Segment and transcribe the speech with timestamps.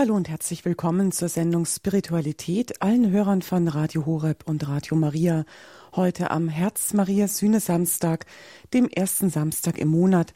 [0.00, 5.44] Hallo und herzlich willkommen zur Sendung Spiritualität allen Hörern von Radio Horeb und Radio Maria.
[5.92, 8.24] Heute am Herz Maria Sühne Samstag,
[8.72, 10.34] dem ersten Samstag im Monat,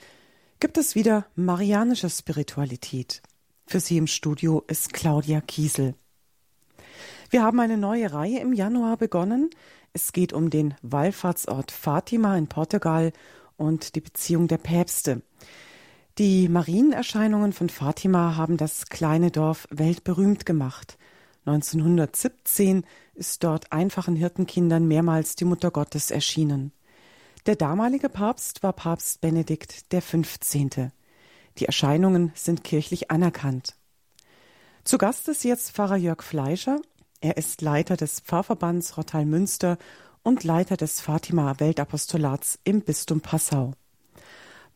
[0.59, 3.22] gibt es wieder marianische Spiritualität.
[3.64, 5.94] Für Sie im Studio ist Claudia Kiesel.
[7.30, 9.50] Wir haben eine neue Reihe im Januar begonnen.
[9.92, 13.12] Es geht um den Wallfahrtsort Fatima in Portugal
[13.56, 15.22] und die Beziehung der Päpste.
[16.18, 20.98] Die Marienerscheinungen von Fatima haben das kleine Dorf weltberühmt gemacht.
[21.46, 22.84] 1917
[23.14, 26.72] ist dort einfachen Hirtenkindern mehrmals die Mutter Gottes erschienen.
[27.46, 30.90] Der damalige Papst war Papst Benedikt XV.
[31.58, 33.77] Die Erscheinungen sind kirchlich anerkannt.
[34.84, 36.78] Zu Gast ist jetzt Pfarrer Jörg Fleischer.
[37.22, 39.78] Er ist Leiter des Pfarrverbands Rottal-Münster
[40.22, 43.72] und Leiter des Fatima Weltapostolats im Bistum Passau.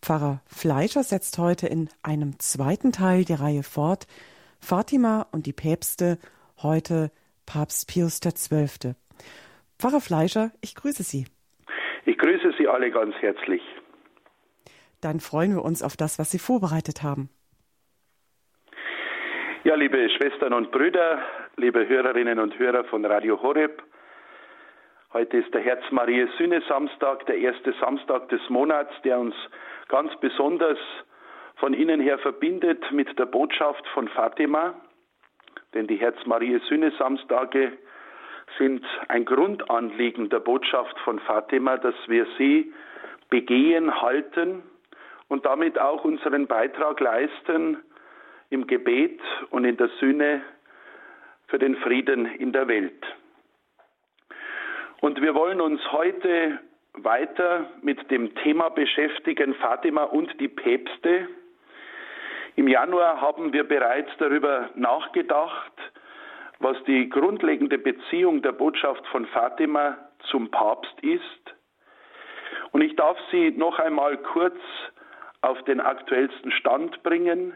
[0.07, 4.07] Pfarrer Fleischer setzt heute in einem zweiten Teil die Reihe fort.
[4.61, 6.19] Fatima und die Päpste,
[6.63, 7.11] heute
[7.45, 8.95] Papst Pius XII.
[9.81, 11.27] Pfarrer Fleischer, ich grüße Sie.
[12.05, 13.61] Ich grüße Sie alle ganz herzlich.
[15.01, 17.29] Dann freuen wir uns auf das, was Sie vorbereitet haben.
[19.65, 21.21] Ja, liebe Schwestern und Brüder,
[21.57, 23.83] liebe Hörerinnen und Hörer von Radio Horeb,
[25.13, 29.35] heute ist der Herz Maria Sühne Samstag, der erste Samstag des Monats, der uns
[29.89, 30.79] ganz besonders
[31.57, 34.75] von Ihnen her verbindet mit der Botschaft von Fatima,
[35.75, 37.73] denn die Herz-Marie-Sühne-Samstage
[38.59, 42.73] sind ein Grundanliegen der Botschaft von Fatima, dass wir sie
[43.29, 44.63] begehen, halten
[45.29, 47.79] und damit auch unseren Beitrag leisten
[48.51, 50.43] im Gebet und in der Sühne
[51.49, 53.05] für den Frieden in der Welt.
[55.01, 56.59] Und wir wollen uns heute
[56.95, 61.29] weiter mit dem Thema beschäftigen, Fatima und die Päpste.
[62.57, 65.73] Im Januar haben wir bereits darüber nachgedacht,
[66.59, 69.99] was die grundlegende Beziehung der Botschaft von Fatima
[70.31, 71.23] zum Papst ist.
[72.73, 74.59] Und ich darf Sie noch einmal kurz
[75.43, 77.53] auf den aktuellsten Stand bringen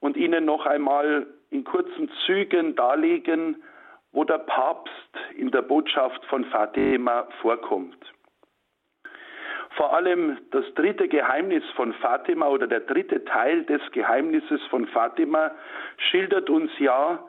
[0.00, 3.62] und Ihnen noch einmal in kurzen Zügen darlegen,
[4.12, 4.92] wo der Papst
[5.36, 7.96] in der Botschaft von Fatima vorkommt.
[9.76, 15.52] Vor allem das dritte Geheimnis von Fatima oder der dritte Teil des Geheimnisses von Fatima
[15.96, 17.24] schildert uns ja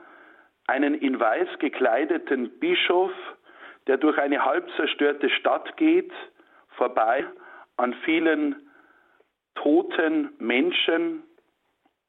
[0.68, 3.12] einen in weiß gekleideten Bischof,
[3.88, 6.12] der durch eine halb zerstörte Stadt geht,
[6.76, 7.26] vorbei
[7.78, 8.70] an vielen
[9.56, 11.24] toten Menschen,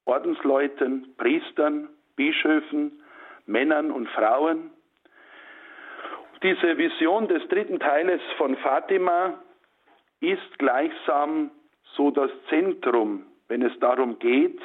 [0.05, 3.03] Ordensleuten, Priestern, Bischöfen,
[3.47, 4.71] Männern und Frauen.
[6.43, 9.38] Diese Vision des dritten Teiles von Fatima
[10.21, 11.50] ist gleichsam
[11.97, 14.60] so das Zentrum, wenn es darum geht,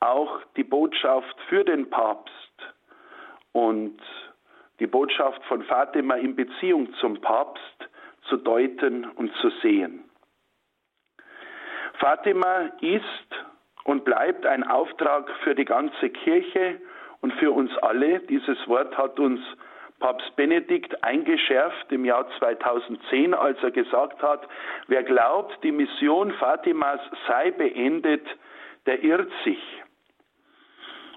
[0.00, 2.32] auch die Botschaft für den Papst
[3.52, 3.98] und
[4.80, 7.88] die Botschaft von Fatima in Beziehung zum Papst
[8.28, 10.04] zu deuten und zu sehen.
[11.98, 13.28] Fatima ist
[13.84, 16.80] und bleibt ein Auftrag für die ganze Kirche
[17.24, 18.20] und für uns alle.
[18.20, 19.40] Dieses Wort hat uns
[19.98, 24.46] Papst Benedikt eingeschärft im Jahr 2010, als er gesagt hat,
[24.88, 28.26] wer glaubt, die Mission Fatimas sei beendet,
[28.84, 29.62] der irrt sich.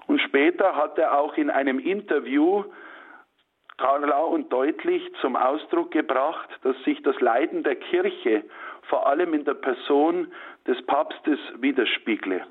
[0.06, 2.64] Und später hat er auch in einem Interview
[3.76, 8.44] klar und deutlich zum Ausdruck gebracht, dass sich das Leiden der Kirche
[8.84, 10.32] vor allem in der Person
[10.66, 12.46] des Papstes widerspiegle.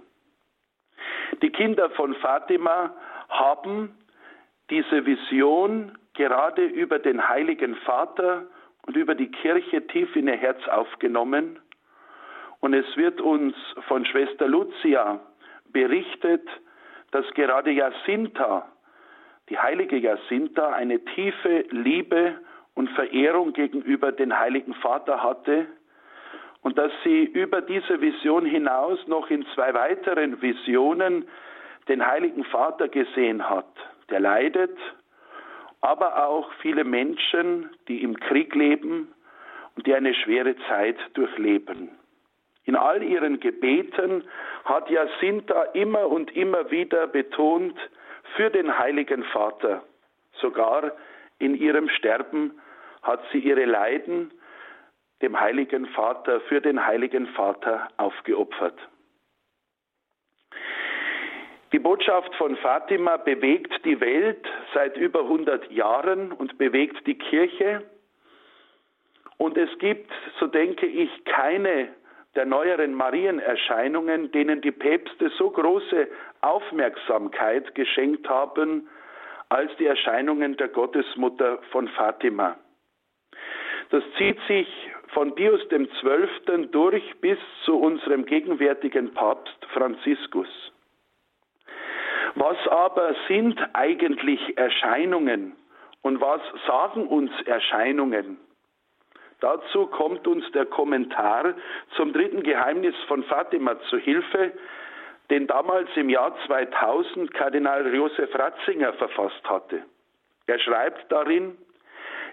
[1.42, 2.94] Die Kinder von Fatima
[3.30, 3.96] haben
[4.70, 8.48] diese Vision gerade über den Heiligen Vater
[8.86, 11.60] und über die Kirche tief in ihr Herz aufgenommen.
[12.60, 13.56] Und es wird uns
[13.88, 15.20] von Schwester Lucia
[15.72, 16.48] berichtet,
[17.12, 18.68] dass gerade Jacinta,
[19.50, 22.36] die heilige Jacinta, eine tiefe Liebe
[22.74, 25.68] und Verehrung gegenüber den Heiligen Vater hatte
[26.62, 31.28] und dass sie über diese Vision hinaus noch in zwei weiteren Visionen
[31.88, 33.68] den Heiligen Vater gesehen hat,
[34.10, 34.78] der leidet
[35.82, 39.14] aber auch viele Menschen, die im Krieg leben
[39.76, 41.90] und die eine schwere Zeit durchleben.
[42.66, 44.24] In all ihren Gebeten
[44.66, 47.78] hat Jacinta immer und immer wieder betont
[48.36, 49.84] für den Heiligen Vater.
[50.34, 50.92] Sogar
[51.40, 52.60] in ihrem Sterben
[53.04, 54.32] hat sie ihre Leiden
[55.22, 58.78] dem Heiligen Vater, für den Heiligen Vater aufgeopfert.
[61.74, 67.84] Die Botschaft von Fatima bewegt die Welt seit über 100 Jahren und bewegt die Kirche.
[69.38, 71.90] Und es gibt, so denke ich, keine
[72.36, 76.08] der neueren Marienerscheinungen, denen die Päpste so große
[76.42, 78.88] Aufmerksamkeit geschenkt haben,
[79.50, 82.58] als die Erscheinungen der Gottesmutter von Fatima.
[83.90, 84.68] Das zieht sich
[85.14, 86.68] von Pius XII.
[86.72, 90.48] durch bis zu unserem gegenwärtigen Papst Franziskus.
[92.40, 95.56] Was aber sind eigentlich Erscheinungen
[96.04, 98.38] und was sagen uns Erscheinungen?
[99.40, 101.56] Dazu kommt uns der Kommentar
[101.96, 104.52] zum dritten Geheimnis von Fatima zu Hilfe,
[105.32, 109.82] den damals im Jahr 2000 Kardinal Josef Ratzinger verfasst hatte.
[110.46, 111.58] Er schreibt darin,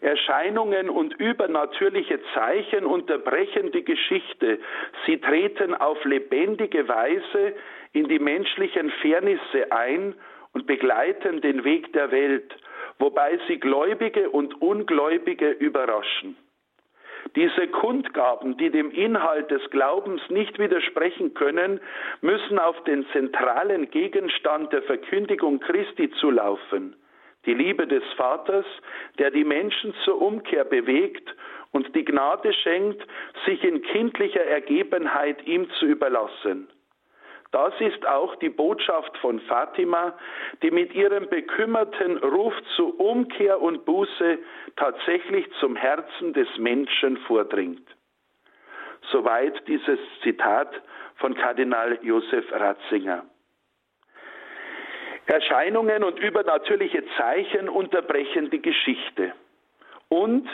[0.04, 4.58] Erscheinungen und übernatürliche Zeichen unterbrechen die Geschichte.
[5.06, 7.54] Sie treten auf lebendige Weise
[7.92, 10.14] in die menschlichen Fairnisse ein
[10.52, 12.54] und begleiten den Weg der Welt,
[12.98, 16.36] wobei sie Gläubige und Ungläubige überraschen.
[17.34, 21.80] Diese Kundgaben, die dem Inhalt des Glaubens nicht widersprechen können,
[22.20, 26.94] müssen auf den zentralen Gegenstand der Verkündigung Christi zulaufen,
[27.46, 28.66] die Liebe des Vaters,
[29.18, 31.34] der die Menschen zur Umkehr bewegt
[31.72, 33.04] und die Gnade schenkt,
[33.46, 36.68] sich in kindlicher Ergebenheit ihm zu überlassen.
[37.54, 40.14] Das ist auch die Botschaft von Fatima,
[40.62, 44.38] die mit ihrem bekümmerten Ruf zu Umkehr und Buße
[44.74, 47.86] tatsächlich zum Herzen des Menschen vordringt.
[49.12, 50.82] Soweit dieses Zitat
[51.14, 53.24] von Kardinal Josef Ratzinger.
[55.26, 59.32] Erscheinungen und übernatürliche Zeichen unterbrechen die Geschichte.
[60.08, 60.48] Und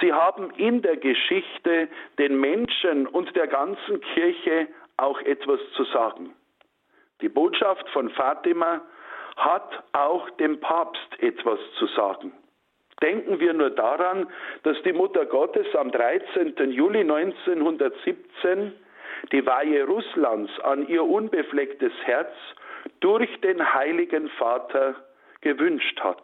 [0.00, 1.88] sie haben in der Geschichte
[2.18, 6.34] den Menschen und der ganzen Kirche auch etwas zu sagen.
[7.20, 8.80] Die Botschaft von Fatima
[9.36, 12.32] hat auch dem Papst etwas zu sagen.
[13.02, 14.26] Denken wir nur daran,
[14.64, 16.72] dass die Mutter Gottes am 13.
[16.72, 18.72] Juli 1917
[19.32, 22.32] die Weihe Russlands an ihr unbeflecktes Herz
[23.00, 24.94] durch den Heiligen Vater
[25.40, 26.22] gewünscht hat.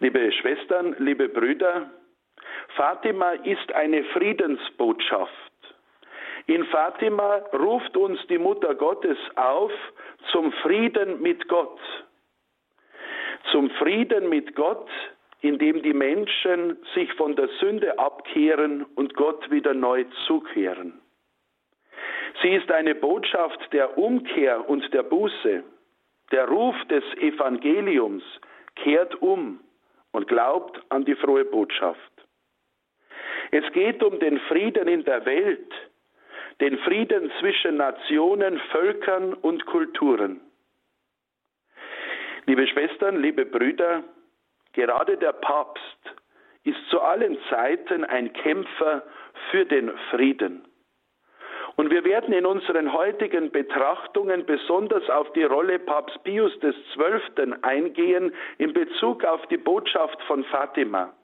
[0.00, 1.90] Liebe Schwestern, liebe Brüder,
[2.76, 5.32] Fatima ist eine Friedensbotschaft.
[6.46, 9.72] In Fatima ruft uns die Mutter Gottes auf
[10.30, 11.80] zum Frieden mit Gott.
[13.50, 14.88] Zum Frieden mit Gott,
[15.40, 21.00] indem die Menschen sich von der Sünde abkehren und Gott wieder neu zukehren.
[22.42, 25.64] Sie ist eine Botschaft der Umkehr und der Buße.
[26.30, 28.22] Der Ruf des Evangeliums
[28.76, 29.60] kehrt um
[30.12, 32.12] und glaubt an die frohe Botschaft.
[33.50, 35.72] Es geht um den Frieden in der Welt,
[36.60, 40.40] den Frieden zwischen Nationen, Völkern und Kulturen.
[42.46, 44.04] Liebe Schwestern, liebe Brüder,
[44.74, 45.82] gerade der Papst
[46.64, 49.02] ist zu allen Zeiten ein Kämpfer
[49.50, 50.67] für den Frieden.
[51.78, 57.54] Und wir werden in unseren heutigen Betrachtungen besonders auf die Rolle Papst Pius XII.
[57.62, 61.14] eingehen in Bezug auf die Botschaft von Fatima.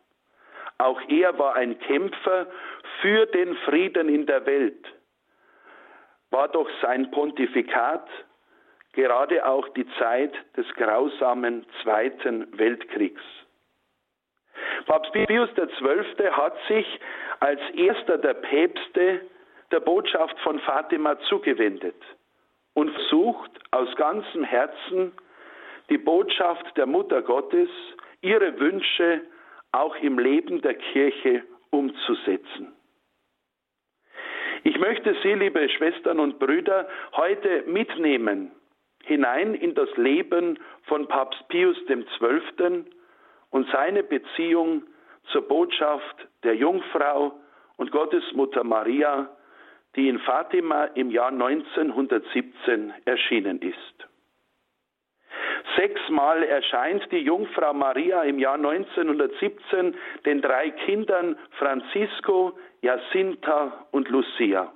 [0.78, 2.46] Auch er war ein Kämpfer
[3.02, 4.86] für den Frieden in der Welt
[6.34, 8.08] war doch sein Pontifikat
[8.92, 13.22] gerade auch die Zeit des grausamen Zweiten Weltkriegs.
[14.86, 16.30] Papst Pius XII.
[16.32, 17.00] hat sich
[17.38, 19.20] als erster der Päpste
[19.74, 22.00] der Botschaft von Fatima zugewendet
[22.74, 25.10] und versucht aus ganzem Herzen
[25.90, 27.68] die Botschaft der Mutter Gottes,
[28.20, 29.22] ihre Wünsche
[29.72, 32.72] auch im Leben der Kirche umzusetzen.
[34.62, 38.52] Ich möchte Sie, liebe Schwestern und Brüder, heute mitnehmen
[39.02, 42.84] hinein in das Leben von Papst Pius XII.
[43.50, 44.84] und seine Beziehung
[45.32, 47.32] zur Botschaft der Jungfrau
[47.76, 49.28] und Gottesmutter Maria,
[49.96, 54.08] die in Fatima im Jahr 1917 erschienen ist.
[55.76, 64.72] Sechsmal erscheint die Jungfrau Maria im Jahr 1917 den drei Kindern Francisco, Jacinta und Lucia.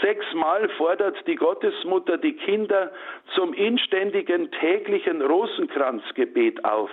[0.00, 2.92] Sechsmal fordert die Gottesmutter die Kinder
[3.34, 6.90] zum inständigen täglichen Rosenkranzgebet auf,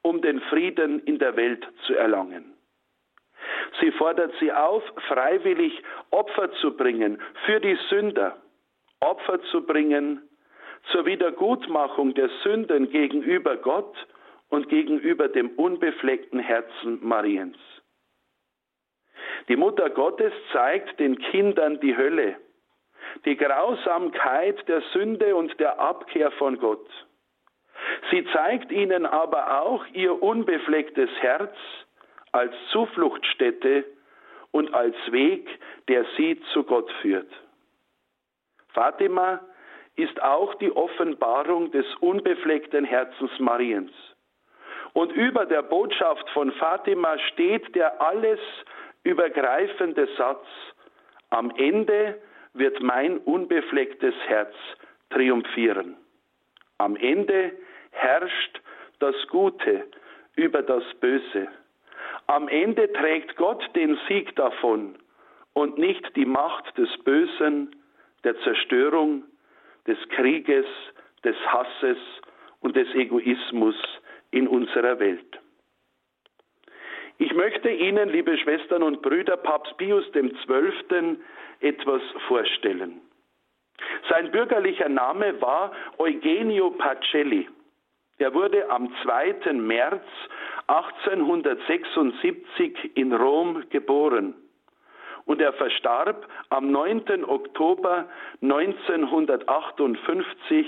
[0.00, 2.51] um den Frieden in der Welt zu erlangen.
[3.80, 8.36] Sie fordert sie auf, freiwillig Opfer zu bringen für die Sünder,
[9.00, 10.28] Opfer zu bringen
[10.90, 13.96] zur Wiedergutmachung der Sünden gegenüber Gott
[14.48, 17.56] und gegenüber dem unbefleckten Herzen Mariens.
[19.48, 22.36] Die Mutter Gottes zeigt den Kindern die Hölle,
[23.24, 26.86] die Grausamkeit der Sünde und der Abkehr von Gott.
[28.10, 31.56] Sie zeigt ihnen aber auch ihr unbeflecktes Herz
[32.32, 33.84] als Zufluchtsstätte
[34.50, 35.48] und als Weg,
[35.88, 37.30] der sie zu Gott führt.
[38.68, 39.40] Fatima
[39.96, 43.92] ist auch die Offenbarung des unbefleckten Herzens Mariens.
[44.94, 48.40] Und über der Botschaft von Fatima steht der alles
[49.04, 50.46] übergreifende Satz,
[51.30, 52.20] am Ende
[52.54, 54.54] wird mein unbeflecktes Herz
[55.10, 55.96] triumphieren.
[56.78, 57.52] Am Ende
[57.90, 58.60] herrscht
[58.98, 59.86] das Gute
[60.36, 61.48] über das Böse.
[62.32, 64.96] Am Ende trägt Gott den Sieg davon
[65.52, 67.76] und nicht die Macht des Bösen,
[68.24, 69.24] der Zerstörung,
[69.86, 70.64] des Krieges,
[71.24, 71.98] des Hasses
[72.60, 73.74] und des Egoismus
[74.30, 75.40] in unserer Welt.
[77.18, 81.18] Ich möchte Ihnen, liebe Schwestern und Brüder, Papst Pius XII.
[81.60, 83.02] etwas vorstellen.
[84.08, 87.46] Sein bürgerlicher Name war Eugenio Pacelli.
[88.16, 89.52] Er wurde am 2.
[89.52, 90.06] März
[90.66, 94.34] 1876 in Rom geboren
[95.24, 97.24] und er verstarb am 9.
[97.24, 98.06] Oktober
[98.40, 100.66] 1958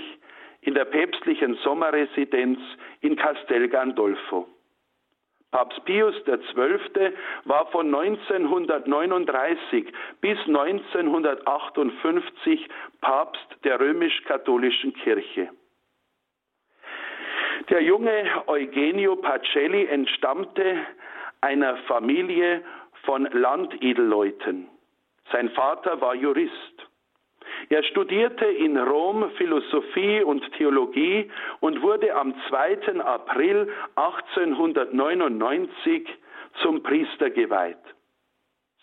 [0.62, 2.58] in der päpstlichen Sommerresidenz
[3.00, 4.48] in Castel Gandolfo.
[5.50, 7.12] Papst Pius XII.
[7.44, 12.66] war von 1939 bis 1958
[13.00, 15.50] Papst der römisch-katholischen Kirche.
[17.70, 20.76] Der junge Eugenio Pacelli entstammte
[21.40, 22.62] einer Familie
[23.04, 24.68] von Landedelleuten.
[25.32, 26.52] Sein Vater war Jurist.
[27.70, 31.30] Er studierte in Rom Philosophie und Theologie
[31.60, 33.00] und wurde am 2.
[33.00, 36.06] April 1899
[36.60, 37.78] zum Priester geweiht.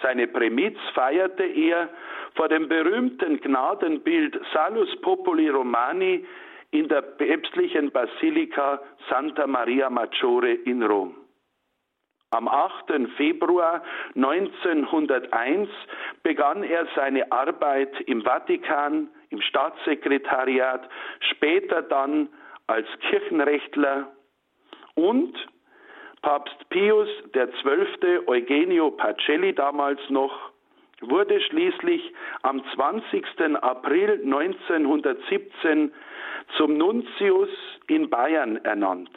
[0.02, 1.90] Seine Prämiz feierte er
[2.34, 6.26] vor dem berühmten Gnadenbild Salus Populi Romani
[6.72, 11.16] in der päpstlichen Basilika Santa Maria Maggiore in Rom.
[12.32, 13.10] Am 8.
[13.18, 13.84] Februar
[14.16, 15.70] 1901
[16.24, 22.30] begann er seine Arbeit im Vatikan, im Staatssekretariat, später dann
[22.68, 24.10] als Kirchenrechtler
[24.96, 25.36] und
[26.22, 28.20] Papst Pius XII.
[28.28, 30.51] Eugenio Pacelli damals noch
[31.02, 33.26] wurde schließlich am 20.
[33.62, 35.92] April 1917
[36.58, 37.50] zum Nuntius
[37.88, 39.12] in Bayern ernannt.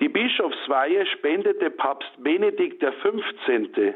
[0.00, 3.94] Die Bischofsweihe spendete Papst Benedikt XV.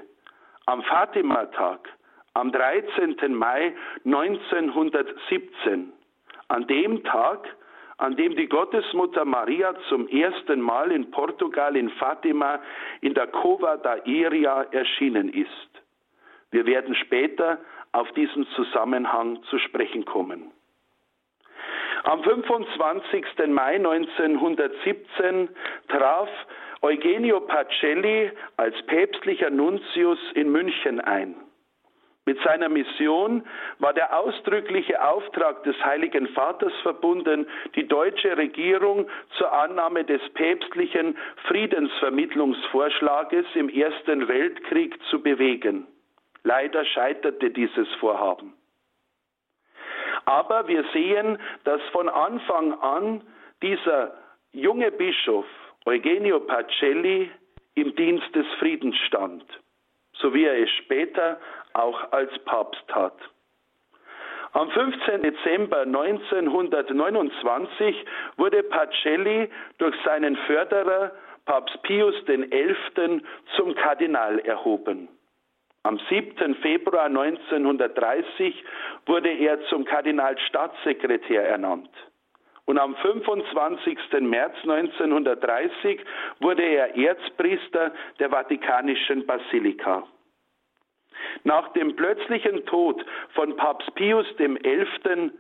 [0.67, 1.89] am Fatima-Tag
[2.37, 3.35] am 13.
[3.35, 3.75] Mai
[4.05, 5.91] 1917,
[6.49, 7.49] an dem Tag,
[7.97, 12.61] an dem die Gottesmutter Maria zum ersten Mal in Portugal in Fatima
[13.01, 15.76] in der Cova da Iria erschienen ist.
[16.57, 17.59] Wir werden später
[17.93, 20.53] auf diesen Zusammenhang zu sprechen kommen.
[22.05, 23.27] Am 25.
[23.49, 25.51] Mai 1917
[25.89, 26.31] traf
[26.81, 31.37] Eugenio Pacelli als päpstlicher Nuntius in München ein.
[32.25, 33.47] Mit seiner Mission
[33.79, 41.19] war der ausdrückliche Auftrag des Heiligen Vaters verbunden, die deutsche Regierung zur Annahme des päpstlichen
[41.49, 45.87] Friedensvermittlungsvorschlages im Ersten Weltkrieg zu bewegen.
[46.47, 48.55] Leider scheiterte dieses Vorhaben.
[50.27, 53.23] Aber wir sehen, dass von Anfang an
[53.63, 54.15] dieser
[54.53, 55.45] junge Bischof
[55.87, 57.33] Eugenio Pacelli
[57.75, 59.45] im Dienst des Friedens stand,
[60.13, 61.41] so wie er es später
[61.73, 63.19] auch als Papst tat.
[64.53, 65.23] Am 15.
[65.23, 68.05] Dezember 1929
[68.37, 71.11] wurde Pacelli durch seinen Förderer
[71.45, 73.21] Papst Pius XI.
[73.57, 75.09] zum Kardinal erhoben.
[75.87, 76.57] Am 7.
[76.63, 78.65] Februar 1930
[79.07, 81.91] wurde er zum Kardinalstaatssekretär ernannt.
[82.65, 83.97] Und am 25.
[84.23, 86.01] März 1930
[86.41, 90.03] wurde er Erzpriester der Vatikanischen Basilika.
[91.45, 95.31] Nach dem plötzlichen Tod von Papst Pius XI.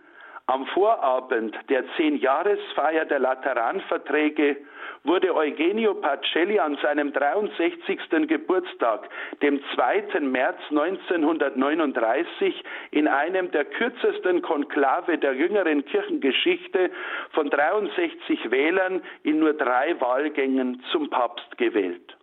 [0.46, 4.56] Am Vorabend der Zehnjahresfeier der Lateranverträge
[5.02, 8.28] wurde Eugenio Pacelli an seinem 63.
[8.28, 9.08] Geburtstag,
[9.42, 10.20] dem 2.
[10.20, 12.62] März 1939,
[12.92, 16.90] in einem der kürzesten Konklave der jüngeren Kirchengeschichte
[17.30, 22.16] von 63 Wählern in nur drei Wahlgängen zum Papst gewählt.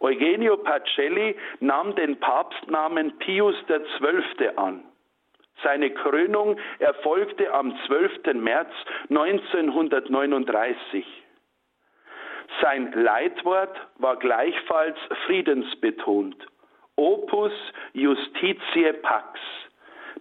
[0.00, 4.48] Eugenio Pacelli nahm den Papstnamen Pius XII.
[4.56, 4.82] an.
[5.62, 8.34] Seine Krönung erfolgte am 12.
[8.34, 8.70] März
[9.08, 11.06] 1939.
[12.60, 16.36] Sein Leitwort war gleichfalls friedensbetont.
[16.96, 17.52] Opus
[17.92, 19.40] Justitiae Pax.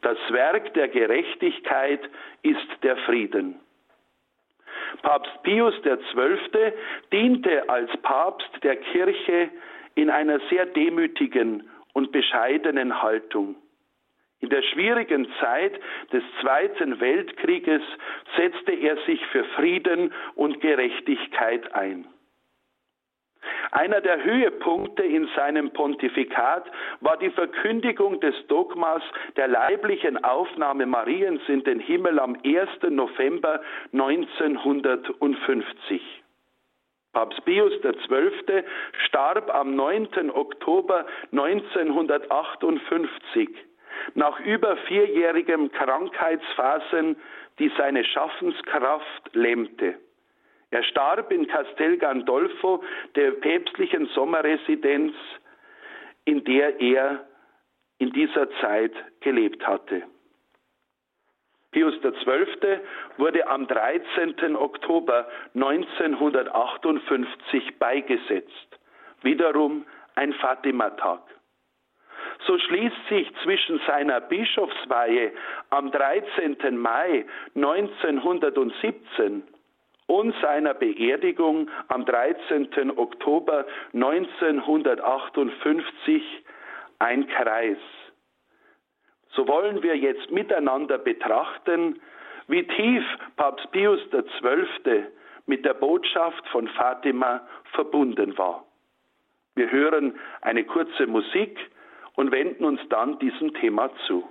[0.02, 2.02] Das Werk der Gerechtigkeit
[2.42, 3.60] ist der Frieden.
[5.02, 6.74] Papst Pius XII.
[7.12, 9.50] diente als Papst der Kirche
[9.96, 13.56] in einer sehr demütigen und bescheidenen Haltung.
[14.44, 15.80] In der schwierigen Zeit
[16.12, 17.82] des Zweiten Weltkrieges
[18.36, 22.06] setzte er sich für Frieden und Gerechtigkeit ein.
[23.72, 26.70] Einer der Höhepunkte in seinem Pontifikat
[27.00, 29.02] war die Verkündigung des Dogmas
[29.38, 32.70] der leiblichen Aufnahme Mariens in den Himmel am 1.
[32.90, 33.62] November
[33.94, 36.02] 1950.
[37.14, 38.66] Papst Pius XII.
[39.06, 40.32] starb am 9.
[40.32, 43.50] Oktober 1958
[44.16, 47.16] nach über vierjährigem Krankheitsphasen,
[47.60, 49.94] die seine Schaffenskraft lähmte.
[50.72, 52.84] Er starb in Castel Gandolfo,
[53.16, 55.14] der päpstlichen Sommerresidenz,
[56.26, 57.26] in der er
[58.00, 58.92] in dieser Zeit
[59.22, 60.02] gelebt hatte.
[61.72, 62.80] Pius XII.
[63.18, 64.56] wurde am 13.
[64.56, 68.80] Oktober 1958 beigesetzt.
[69.24, 71.22] Wiederum ein Fatima-Tag.
[72.46, 75.34] So schließt sich zwischen seiner Bischofsweihe
[75.70, 76.78] am 13.
[76.78, 79.44] Mai 1917
[80.08, 82.98] und seiner Beerdigung am 13.
[82.98, 86.22] Oktober 1958
[87.00, 87.78] ein Kreis.
[89.30, 92.02] So wollen wir jetzt miteinander betrachten,
[92.48, 93.06] wie tief
[93.38, 95.06] Papst Pius XII.
[95.46, 98.66] mit der Botschaft von Fatima verbunden war.
[99.56, 101.60] Wir hören eine kurze Musik
[102.16, 104.24] und wenden uns dann diesem Thema zu.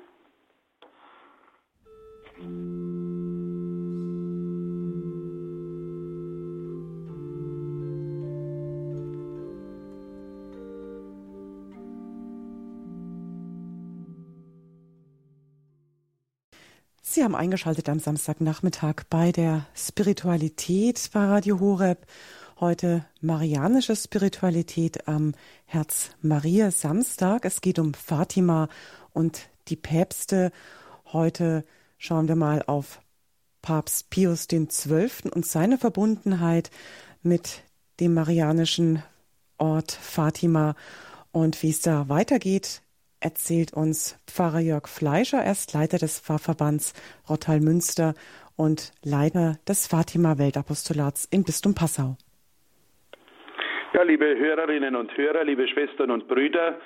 [17.15, 22.07] Sie haben eingeschaltet am Samstagnachmittag bei der Spiritualität bei Radio Horeb.
[22.63, 27.45] Heute marianische Spiritualität am Herz Maria Samstag.
[27.45, 28.69] Es geht um Fatima
[29.13, 30.53] und die Päpste.
[31.07, 31.65] Heute
[31.99, 33.01] schauen wir mal auf
[33.63, 35.11] Papst Pius XII.
[35.35, 36.71] und seine Verbundenheit
[37.25, 37.65] mit
[37.99, 39.03] dem marianischen
[39.59, 40.77] Ort Fatima
[41.33, 42.83] und wie es da weitergeht
[43.19, 45.43] erzählt uns Pfarrer Jörg Fleischer.
[45.43, 46.93] Er ist Leiter des Pfarrverbands
[47.29, 48.15] Rottal-Münster
[48.55, 52.17] und Leiter des Fatima-Weltapostolats im Bistum Passau.
[53.95, 56.81] Ja, liebe Hörerinnen und Hörer, liebe Schwestern und Brüder,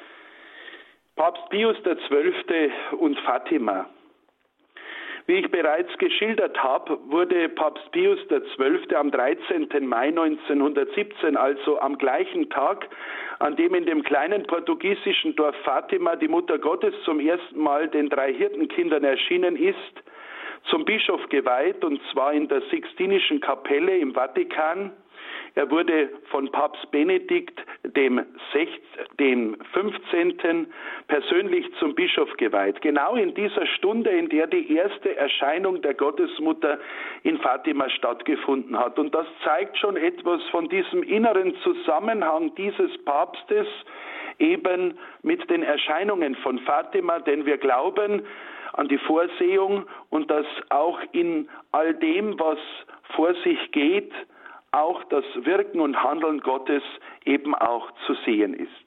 [1.15, 2.73] Papst Pius XII.
[2.99, 3.89] und Fatima.
[5.27, 8.97] Wie ich bereits geschildert habe, wurde Papst Pius XII.
[8.97, 9.87] am 13.
[9.87, 12.89] Mai 1917, also am gleichen Tag,
[13.39, 18.09] an dem in dem kleinen portugiesischen Dorf Fatima die Mutter Gottes zum ersten Mal den
[18.09, 20.03] drei Hirtenkindern erschienen ist,
[20.65, 24.91] zum Bischof geweiht, und zwar in der Sixtinischen Kapelle im Vatikan.
[25.57, 28.21] Er wurde von Papst Benedikt dem,
[28.53, 28.79] 16,
[29.19, 30.67] dem 15.
[31.09, 32.83] persönlich zum Bischof geweiht.
[32.83, 36.79] Genau in dieser Stunde, in der die erste Erscheinung der Gottesmutter
[37.23, 38.99] in Fatima stattgefunden hat.
[38.99, 43.67] Und das zeigt schon etwas von diesem inneren Zusammenhang dieses Papstes
[44.39, 48.27] eben mit den Erscheinungen von Fatima, denn wir glauben
[48.75, 52.59] an die Vorsehung und dass auch in all dem, was
[53.15, 54.13] vor sich geht,
[54.77, 56.83] auch das Wirken und Handeln Gottes
[57.25, 58.87] eben auch zu sehen ist.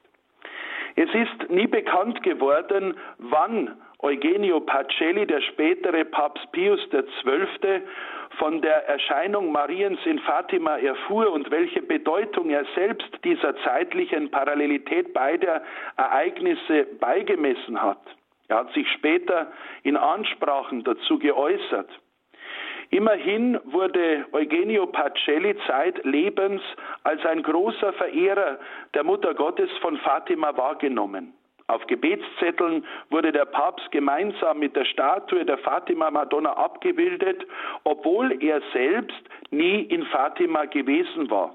[0.96, 7.82] Es ist nie bekannt geworden, wann Eugenio Pacelli, der spätere Papst Pius XII.,
[8.38, 15.12] von der Erscheinung Mariens in Fatima erfuhr und welche Bedeutung er selbst dieser zeitlichen Parallelität
[15.12, 15.62] beider
[15.96, 18.00] Ereignisse beigemessen hat.
[18.48, 21.88] Er hat sich später in Ansprachen dazu geäußert.
[22.90, 26.60] Immerhin wurde Eugenio Pacelli zeitlebens
[27.04, 28.58] als ein großer Verehrer
[28.94, 31.32] der Mutter Gottes von Fatima wahrgenommen.
[31.68, 37.46] Auf Gebetszetteln wurde der Papst gemeinsam mit der Statue der Fatima Madonna abgebildet,
[37.84, 39.22] obwohl er selbst
[39.52, 41.54] nie in Fatima gewesen war.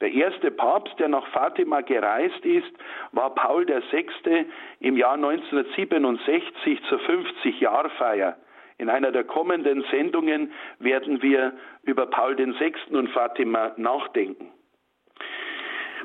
[0.00, 2.70] Der erste Papst, der nach Fatima gereist ist,
[3.10, 4.46] war Paul VI.
[4.78, 8.36] im Jahr 1967 zur 50-Jahrfeier.
[8.78, 11.52] In einer der kommenden Sendungen werden wir
[11.84, 12.74] über Paul VI.
[12.90, 14.52] und Fatima nachdenken.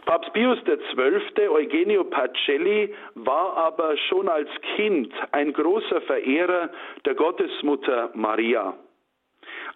[0.06, 6.70] Papst Pius XII., Eugenio Pacelli, war aber schon als Kind ein großer Verehrer
[7.06, 8.74] der Gottesmutter Maria.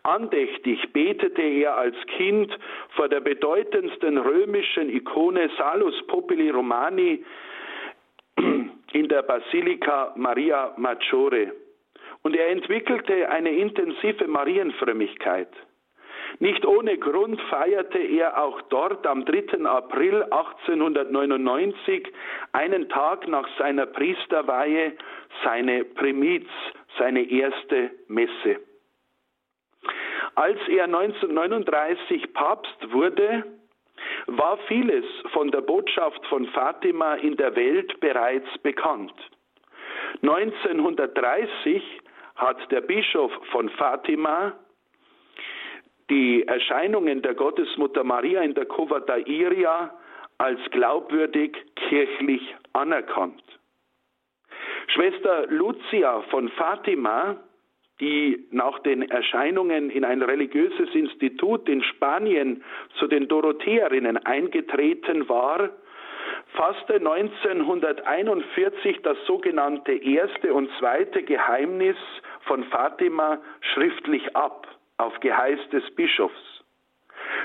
[0.04, 2.58] Andächtig betete er als Kind
[2.96, 7.24] vor der bedeutendsten römischen Ikone Salus Populi Romani
[8.94, 11.52] in der Basilika Maria Maggiore.
[12.26, 15.48] Und er entwickelte eine intensive Marienfrömmigkeit.
[16.40, 19.64] Nicht ohne Grund feierte er auch dort am 3.
[19.64, 22.12] April 1899,
[22.52, 24.94] einen Tag nach seiner Priesterweihe,
[25.44, 26.48] seine Primiz,
[26.98, 28.60] seine erste Messe.
[30.34, 33.44] Als er 1939 Papst wurde,
[34.26, 39.14] war vieles von der Botschaft von Fatima in der Welt bereits bekannt.
[40.24, 42.02] 1930
[42.36, 44.54] hat der Bischof von Fatima
[46.10, 49.92] die Erscheinungen der Gottesmutter Maria in der Cova Iria
[50.38, 53.42] als glaubwürdig kirchlich anerkannt.
[54.88, 57.38] Schwester Lucia von Fatima,
[58.00, 62.64] die nach den Erscheinungen in ein religiöses Institut in Spanien
[63.00, 65.70] zu den Dorotheerinnen eingetreten war,
[66.54, 71.98] fasste 1941 das sogenannte erste und zweite Geheimnis
[72.46, 73.40] von Fatima
[73.74, 76.64] schriftlich ab auf Geheiß des Bischofs.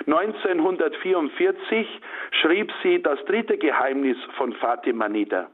[0.07, 1.87] 1944
[2.43, 5.51] schrieb sie das dritte Geheimnis von Fatima nieder.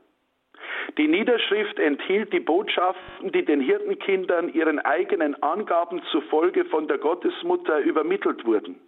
[0.99, 7.79] Die Niederschrift enthielt die Botschaften, die den Hirtenkindern ihren eigenen Angaben zufolge von der Gottesmutter
[7.81, 8.81] übermittelt wurden.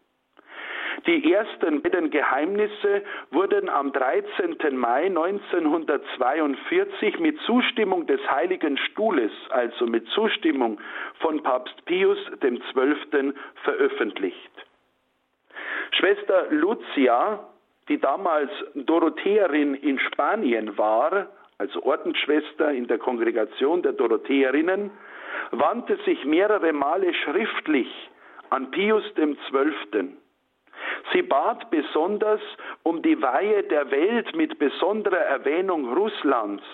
[1.07, 4.57] Die ersten beiden Geheimnisse wurden am 13.
[4.77, 10.81] Mai 1942 mit Zustimmung des Heiligen Stuhles, also mit Zustimmung
[11.21, 13.35] von Papst Pius XII.
[13.63, 14.51] veröffentlicht.
[15.93, 17.47] Schwester Lucia,
[17.89, 24.91] die damals Dorotheerin in Spanien war, also Ordensschwester in der Kongregation der Dorotheerinnen,
[25.53, 27.89] wandte sich mehrere Male schriftlich
[28.51, 30.17] an Pius XII.
[31.13, 32.41] Sie bat besonders
[32.83, 36.65] um die Weihe der Welt mit besonderer Erwähnung Russlands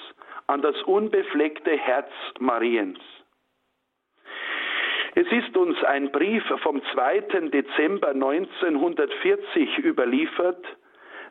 [0.46, 2.98] an das unbefleckte Herz Mariens.
[5.16, 7.20] Es ist uns ein Brief vom 2.
[7.50, 10.64] Dezember 1940 überliefert,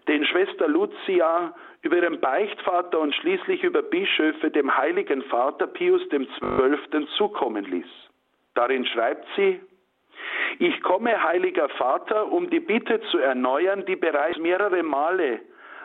[0.08, 7.08] den Schwester Lucia über ihren Beichtvater und schließlich über Bischöfe dem heiligen Vater Pius XII.
[7.18, 7.88] zukommen ließ.
[8.54, 9.60] Darin schreibt sie,
[10.60, 15.40] ich komme, heiliger Vater, um die Bitte zu erneuern, die bereits mehrere Male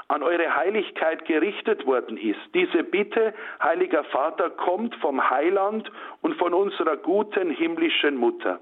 [0.09, 2.41] an eure Heiligkeit gerichtet worden ist.
[2.55, 5.91] Diese Bitte, heiliger Vater, kommt vom Heiland
[6.23, 8.59] und von unserer guten himmlischen Mutter.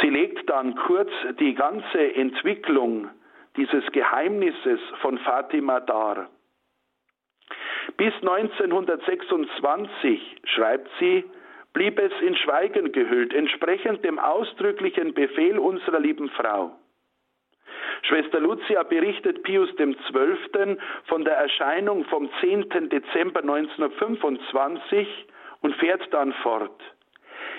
[0.00, 3.08] Sie legt dann kurz die ganze Entwicklung
[3.56, 6.28] dieses Geheimnisses von Fatima dar.
[7.96, 11.24] Bis 1926, schreibt sie,
[11.76, 16.74] blieb es in Schweigen gehüllt, entsprechend dem ausdrücklichen Befehl unserer lieben Frau.
[18.00, 20.78] Schwester Lucia berichtet Pius XII.
[21.04, 22.88] von der Erscheinung vom 10.
[22.88, 25.26] Dezember 1925
[25.60, 26.80] und fährt dann fort.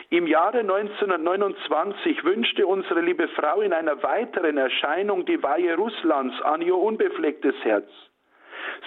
[0.10, 6.64] Im Jahre 1929 wünschte unsere liebe Frau in einer weiteren Erscheinung die Weihe Russlands an
[6.64, 7.90] ihr unbeflecktes Herz.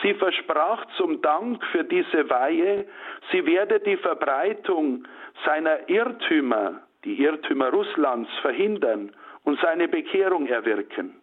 [0.03, 2.87] Sie versprach zum Dank für diese Weihe,
[3.31, 5.07] sie werde die Verbreitung
[5.45, 9.13] seiner Irrtümer, die Irrtümer Russlands, verhindern
[9.45, 11.21] und seine Bekehrung erwirken.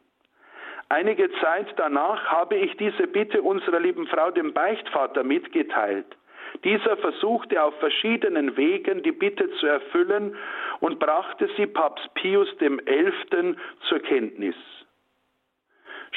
[0.90, 6.06] Einige Zeit danach habe ich diese Bitte unserer lieben Frau dem Beichtvater mitgeteilt.
[6.64, 10.36] Dieser versuchte auf verschiedenen Wegen die Bitte zu erfüllen
[10.80, 13.56] und brachte sie Papst Pius XI.
[13.90, 14.56] zur Kenntnis.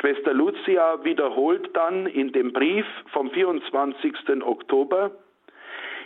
[0.00, 4.42] Schwester Lucia wiederholt dann in dem Brief vom 24.
[4.42, 5.10] Oktober,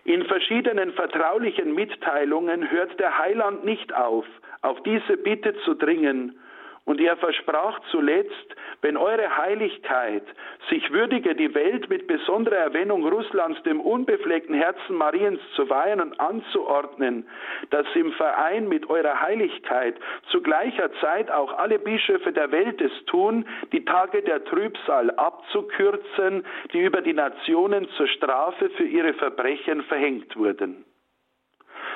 [0.05, 4.27] in verschiedenen vertraulichen Mitteilungen hört der Heiland nicht auf,
[4.63, 6.37] auf diese Bitte zu dringen
[6.85, 10.25] und er versprach zuletzt, wenn eure Heiligkeit
[10.69, 16.21] sich würdige, die Welt mit besonderer Erwähnung Russlands dem unbefleckten Herzen Mariens zu weihen und
[16.21, 17.27] anzuordnen,
[17.71, 19.97] dass im Verein mit eurer Heiligkeit
[20.31, 26.45] zu gleicher Zeit auch alle Bischöfe der Welt es tun, die Tage der Trübsal abzukürzen,
[26.73, 30.85] die über die Nationen zur Strafe für ihre Verbrechen verhängt wurden.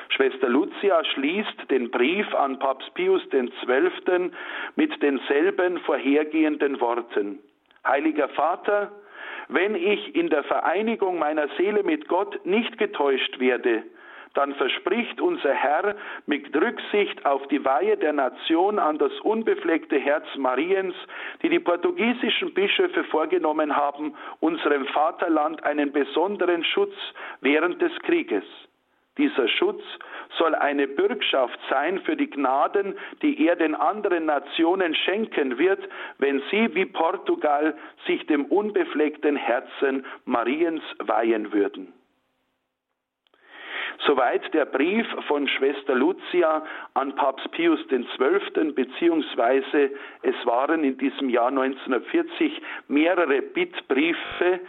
[0.09, 4.31] Schwester Lucia schließt den Brief an Papst Pius XII.
[4.77, 7.39] mit denselben vorhergehenden Worten.
[7.87, 8.91] Heiliger Vater,
[9.49, 13.85] wenn ich in der Vereinigung meiner Seele mit Gott nicht getäuscht werde,
[14.35, 20.27] dann verspricht unser Herr mit Rücksicht auf die Weihe der Nation an das unbefleckte Herz
[20.37, 20.95] Mariens,
[21.43, 26.95] die die portugiesischen Bischöfe vorgenommen haben, unserem Vaterland einen besonderen Schutz
[27.41, 28.45] während des Krieges.
[29.19, 29.83] Dieser Schutz
[30.39, 35.81] soll eine Bürgschaft sein für die Gnaden, die er den anderen Nationen schenken wird,
[36.19, 37.77] wenn sie wie Portugal
[38.07, 41.93] sich dem unbefleckten Herzen Mariens weihen würden.
[44.07, 48.73] Soweit der Brief von Schwester Lucia an Papst Pius XII.
[48.73, 49.91] beziehungsweise
[50.23, 54.61] es waren in diesem Jahr 1940 mehrere Bittbriefe,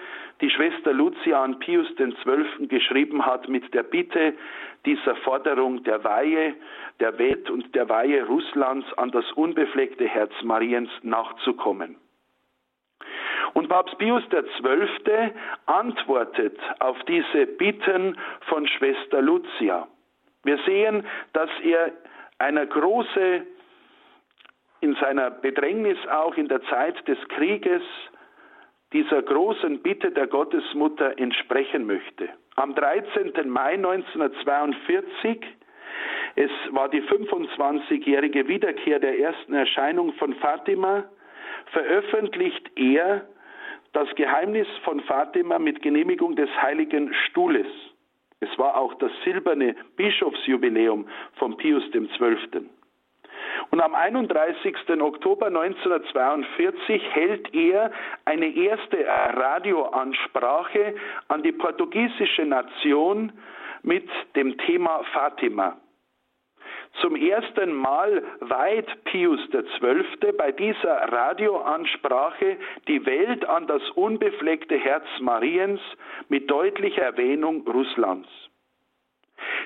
[0.42, 2.68] die Schwester Lucia an Pius XII.
[2.68, 4.34] geschrieben hat mit der Bitte,
[4.86, 6.56] dieser Forderung der Weihe
[7.00, 11.98] der Welt und der Weihe Russlands an das unbefleckte Herz Mariens nachzukommen.
[13.54, 15.32] Und Papst Pius XII.
[15.66, 19.88] antwortet auf diese Bitten von Schwester Lucia.
[20.44, 21.92] Wir sehen, dass er
[22.38, 23.46] einer große,
[24.82, 27.82] in seiner Bedrängnis auch in der Zeit des Krieges,
[28.94, 32.30] dieser großen Bitte der Gottesmutter entsprechen möchte.
[32.56, 33.48] Am 13.
[33.48, 35.46] Mai 1942,
[36.36, 41.04] es war die 25-jährige Wiederkehr der ersten Erscheinung von Fatima,
[41.68, 43.26] veröffentlicht er
[43.94, 47.68] das Geheimnis von Fatima mit Genehmigung des Heiligen Stuhles.
[48.40, 52.70] Es war auch das silberne Bischofsjubiläum von Pius XII.
[53.72, 54.76] Und am 31.
[55.02, 57.92] Oktober 1942 hält er
[58.26, 60.96] eine erste Radioansprache
[61.28, 63.32] an die portugiesische Nation
[63.84, 65.78] mit dem Thema Fatima.
[66.94, 70.32] Zum ersten Mal weiht Pius XII.
[70.38, 75.80] bei dieser Radioansprache die Welt an das unbefleckte Herz Mariens
[76.28, 78.28] mit deutlicher Erwähnung Russlands.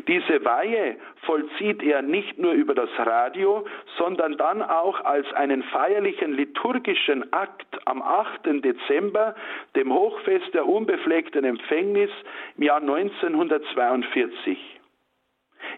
[0.07, 3.65] Diese Weihe vollzieht er nicht nur über das Radio,
[3.97, 8.63] sondern dann auch als einen feierlichen liturgischen Akt am 8.
[8.63, 9.35] Dezember,
[9.75, 12.09] dem Hochfest der unbefleckten Empfängnis
[12.57, 14.57] im Jahr 1942.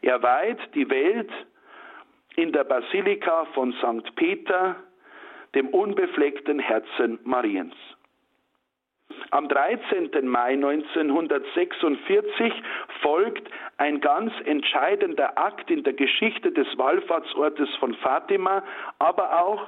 [0.01, 1.31] Er weiht die Welt
[2.35, 4.15] in der Basilika von St.
[4.15, 4.75] Peter,
[5.53, 7.75] dem unbefleckten Herzen Mariens.
[9.31, 10.27] Am 13.
[10.27, 12.53] Mai 1946
[13.01, 18.63] folgt ein ganz entscheidender Akt in der Geschichte des Wallfahrtsortes von Fatima,
[18.99, 19.67] aber auch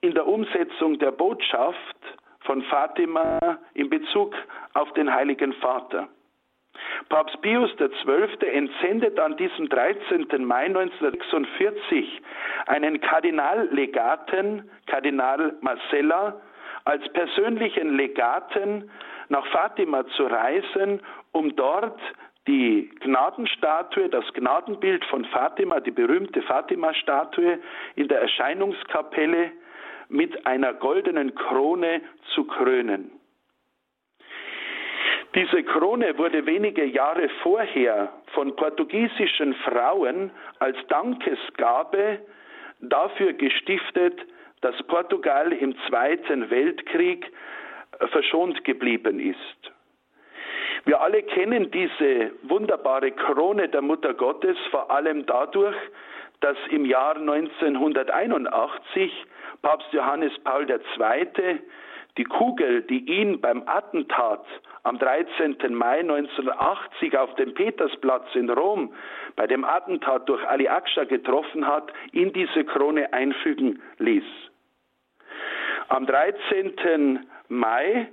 [0.00, 1.96] in der Umsetzung der Botschaft
[2.40, 4.34] von Fatima in Bezug
[4.74, 6.08] auf den Heiligen Vater.
[7.08, 8.48] Papst Pius XII.
[8.48, 10.44] entsendet an diesem 13.
[10.44, 12.22] Mai 1946
[12.66, 16.40] einen Kardinallegaten, Kardinal Marcella,
[16.84, 18.90] als persönlichen Legaten
[19.28, 21.00] nach Fatima zu reisen,
[21.32, 22.00] um dort
[22.46, 27.58] die Gnadenstatue, das Gnadenbild von Fatima, die berühmte Fatima-Statue
[27.94, 29.52] in der Erscheinungskapelle
[30.08, 32.02] mit einer goldenen Krone
[32.34, 33.12] zu krönen.
[35.34, 42.18] Diese Krone wurde wenige Jahre vorher von portugiesischen Frauen als Dankesgabe
[42.80, 44.20] dafür gestiftet,
[44.60, 47.32] dass Portugal im Zweiten Weltkrieg
[47.98, 49.72] äh, verschont geblieben ist.
[50.84, 55.76] Wir alle kennen diese wunderbare Krone der Mutter Gottes vor allem dadurch,
[56.40, 59.12] dass im Jahr 1981
[59.62, 61.60] Papst Johannes Paul II.
[62.18, 64.44] die Kugel, die ihn beim Attentat
[64.84, 65.56] am 13.
[65.70, 68.92] Mai 1980 auf dem Petersplatz in Rom
[69.36, 74.24] bei dem Attentat durch Ali Aksha getroffen hat, in diese Krone einfügen ließ.
[75.88, 77.20] Am 13.
[77.48, 78.08] Mai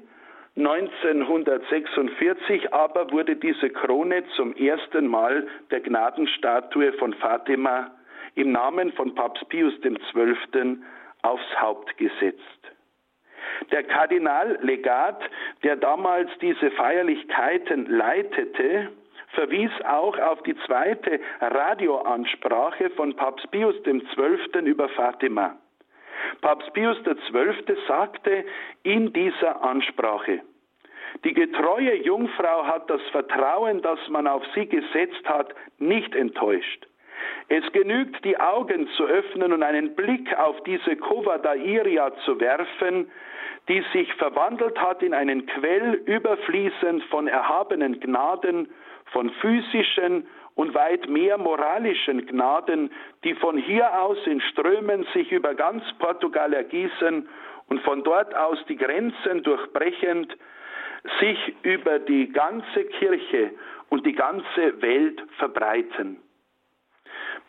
[0.57, 7.91] 1946 aber wurde diese Krone zum ersten Mal der Gnadenstatue von Fatima
[8.35, 10.77] im Namen von Papst Pius XII.
[11.21, 12.78] aufs Haupt gesetzt.
[13.71, 15.21] Der Kardinallegat,
[15.63, 18.89] der damals diese Feierlichkeiten leitete,
[19.33, 24.65] verwies auch auf die zweite Radioansprache von Papst Pius XII.
[24.65, 25.55] über Fatima.
[26.41, 27.77] Papst Pius XII.
[27.87, 28.45] sagte
[28.83, 30.41] in dieser Ansprache,
[31.23, 36.88] die getreue Jungfrau hat das Vertrauen, das man auf sie gesetzt hat, nicht enttäuscht.
[37.47, 43.09] Es genügt, die Augen zu öffnen und einen Blick auf diese Kovadairia zu werfen,
[43.67, 48.69] die sich verwandelt hat in einen Quell überfließend von erhabenen Gnaden,
[49.11, 52.91] von physischen und weit mehr moralischen Gnaden,
[53.23, 57.27] die von hier aus in Strömen sich über ganz Portugal ergießen
[57.67, 60.35] und von dort aus die Grenzen durchbrechend
[61.19, 63.51] sich über die ganze Kirche
[63.89, 66.17] und die ganze Welt verbreiten.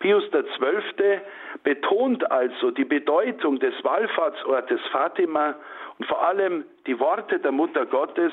[0.00, 1.20] Pius XII.
[1.62, 5.54] betont also die Bedeutung des Wallfahrtsortes Fatima
[5.98, 8.32] und vor allem die Worte der Mutter Gottes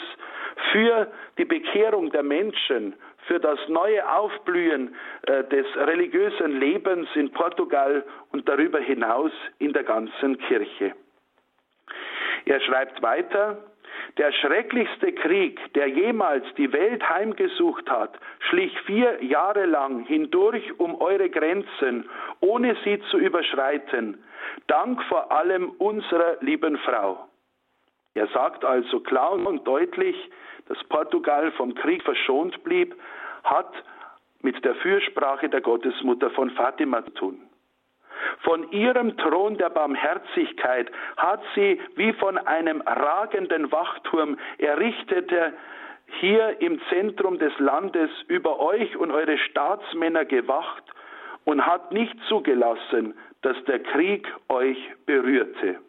[0.72, 2.96] für die Bekehrung der Menschen
[3.28, 9.84] für das neue Aufblühen äh, des religiösen Lebens in Portugal und darüber hinaus in der
[9.84, 10.94] ganzen Kirche.
[12.46, 13.58] Er schreibt weiter,
[14.16, 21.00] Der schrecklichste Krieg, der jemals die Welt heimgesucht hat, schlich vier Jahre lang hindurch um
[21.00, 24.24] eure Grenzen, ohne sie zu überschreiten.
[24.68, 27.28] Dank vor allem unserer lieben Frau.
[28.16, 30.16] Er sagt also klar und deutlich,
[30.68, 32.96] dass Portugal vom Krieg verschont blieb,
[33.44, 33.72] hat
[34.42, 37.47] mit der Fürsprache der Gottesmutter von Fatima zu tun.
[38.42, 45.54] Von ihrem Thron der Barmherzigkeit hat sie wie von einem ragenden Wachturm errichtete
[46.20, 50.84] hier im Zentrum des Landes über euch und eure Staatsmänner gewacht
[51.46, 55.80] und hat nicht zugelassen, dass der Krieg euch berührte.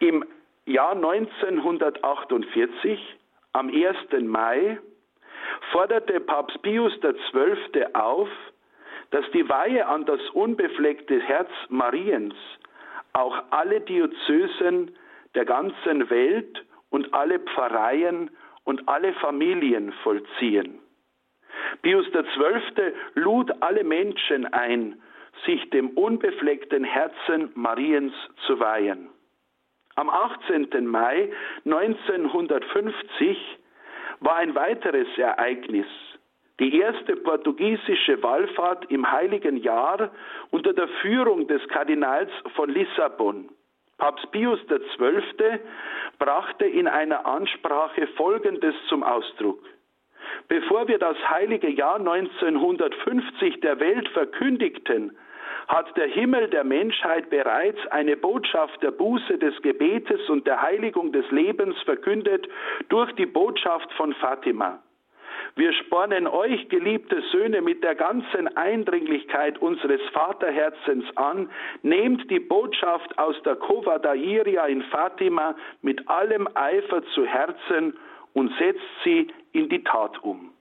[0.00, 0.24] Im
[0.66, 3.16] Jahr 1948,
[3.52, 3.96] am 1.
[4.22, 4.78] Mai,
[5.72, 7.86] forderte Papst Pius XII.
[7.94, 8.28] auf,
[9.10, 12.34] dass die Weihe an das unbefleckte Herz Mariens
[13.12, 14.96] auch alle Diözesen
[15.34, 18.30] der ganzen Welt und alle Pfarreien
[18.64, 20.78] und alle Familien vollziehen.
[21.82, 22.92] Pius XII.
[23.14, 25.00] lud alle Menschen ein,
[25.46, 28.12] sich dem unbefleckten Herzen Mariens
[28.46, 29.08] zu weihen.
[29.96, 30.86] Am 18.
[30.86, 31.30] Mai
[31.64, 33.58] 1950
[34.20, 35.86] war ein weiteres Ereignis,
[36.60, 40.10] die erste portugiesische Wallfahrt im heiligen Jahr
[40.50, 43.48] unter der Führung des Kardinals von Lissabon.
[43.96, 45.58] Papst Pius XII.
[46.18, 49.62] brachte in einer Ansprache Folgendes zum Ausdruck.
[50.48, 55.16] Bevor wir das heilige Jahr 1950 der Welt verkündigten,
[55.68, 61.12] hat der Himmel der Menschheit bereits eine Botschaft der Buße, des Gebetes und der Heiligung
[61.12, 62.48] des Lebens verkündet
[62.88, 64.82] durch die Botschaft von Fatima.
[65.56, 71.50] Wir spornen euch, geliebte Söhne, mit der ganzen Eindringlichkeit unseres Vaterherzens an,
[71.82, 77.96] nehmt die Botschaft aus der Cova d'Airia in Fatima mit allem Eifer zu Herzen
[78.32, 80.52] und setzt sie in die Tat um.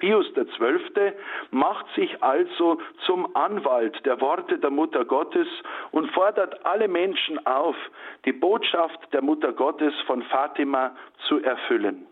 [0.00, 1.12] Pius XII.
[1.50, 5.46] macht sich also zum Anwalt der Worte der Mutter Gottes
[5.92, 7.76] und fordert alle Menschen auf,
[8.24, 10.96] die Botschaft der Mutter Gottes von Fatima
[11.28, 12.06] zu erfüllen.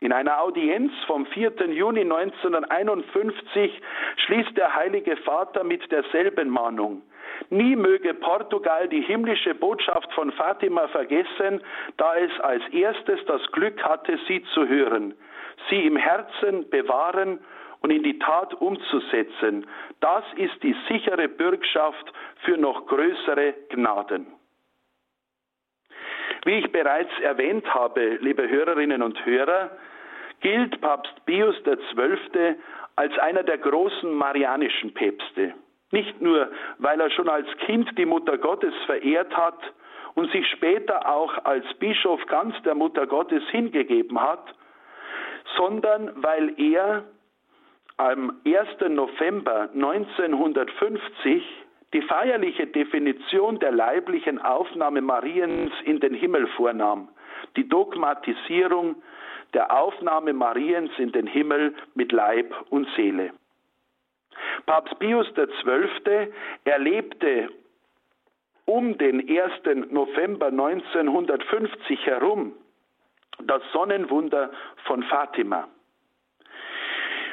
[0.00, 1.52] In einer Audienz vom 4.
[1.70, 3.80] Juni 1951
[4.26, 7.02] schließt der Heilige Vater mit derselben Mahnung.
[7.50, 11.62] Nie möge Portugal die himmlische Botschaft von Fatima vergessen,
[11.96, 15.14] da es als erstes das Glück hatte, sie zu hören
[15.68, 17.40] sie im Herzen bewahren
[17.80, 19.66] und in die Tat umzusetzen.
[20.00, 22.12] Das ist die sichere Bürgschaft
[22.44, 24.26] für noch größere Gnaden.
[26.44, 29.70] Wie ich bereits erwähnt habe, liebe Hörerinnen und Hörer,
[30.40, 32.56] gilt Papst Pius XII.
[32.96, 35.54] als einer der großen marianischen Päpste.
[35.90, 39.58] Nicht nur, weil er schon als Kind die Mutter Gottes verehrt hat
[40.14, 44.54] und sich später auch als Bischof ganz der Mutter Gottes hingegeben hat,
[45.56, 47.04] sondern weil er
[47.96, 48.90] am 1.
[48.90, 51.63] November 1950
[51.94, 57.08] die feierliche Definition der leiblichen Aufnahme Mariens in den Himmel vornahm,
[57.56, 58.96] die Dogmatisierung
[59.54, 63.30] der Aufnahme Mariens in den Himmel mit Leib und Seele.
[64.66, 66.32] Papst Pius XII.
[66.64, 67.48] erlebte
[68.64, 69.90] um den 1.
[69.92, 72.54] November 1950 herum
[73.44, 74.50] das Sonnenwunder
[74.84, 75.68] von Fatima.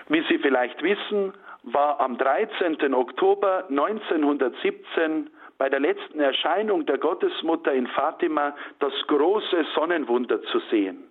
[0.09, 2.93] Wie Sie vielleicht wissen, war am 13.
[2.93, 11.03] Oktober 1917 bei der letzten Erscheinung der Gottesmutter in Fatima das große Sonnenwunder zu sehen.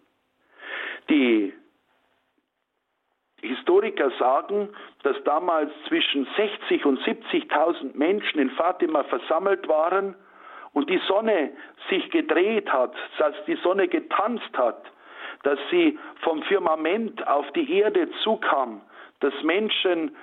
[1.09, 1.53] Die
[3.43, 4.69] Historiker sagen,
[5.03, 10.15] dass damals zwischen 60 und 70.000 Menschen in Fatima versammelt waren
[10.73, 11.53] und die Sonne
[11.89, 14.85] sich gedreht hat, dass die Sonne getanzt hat,
[15.43, 18.83] dass sie vom Firmament auf die Erde zukam,
[19.21, 20.17] dass Menschen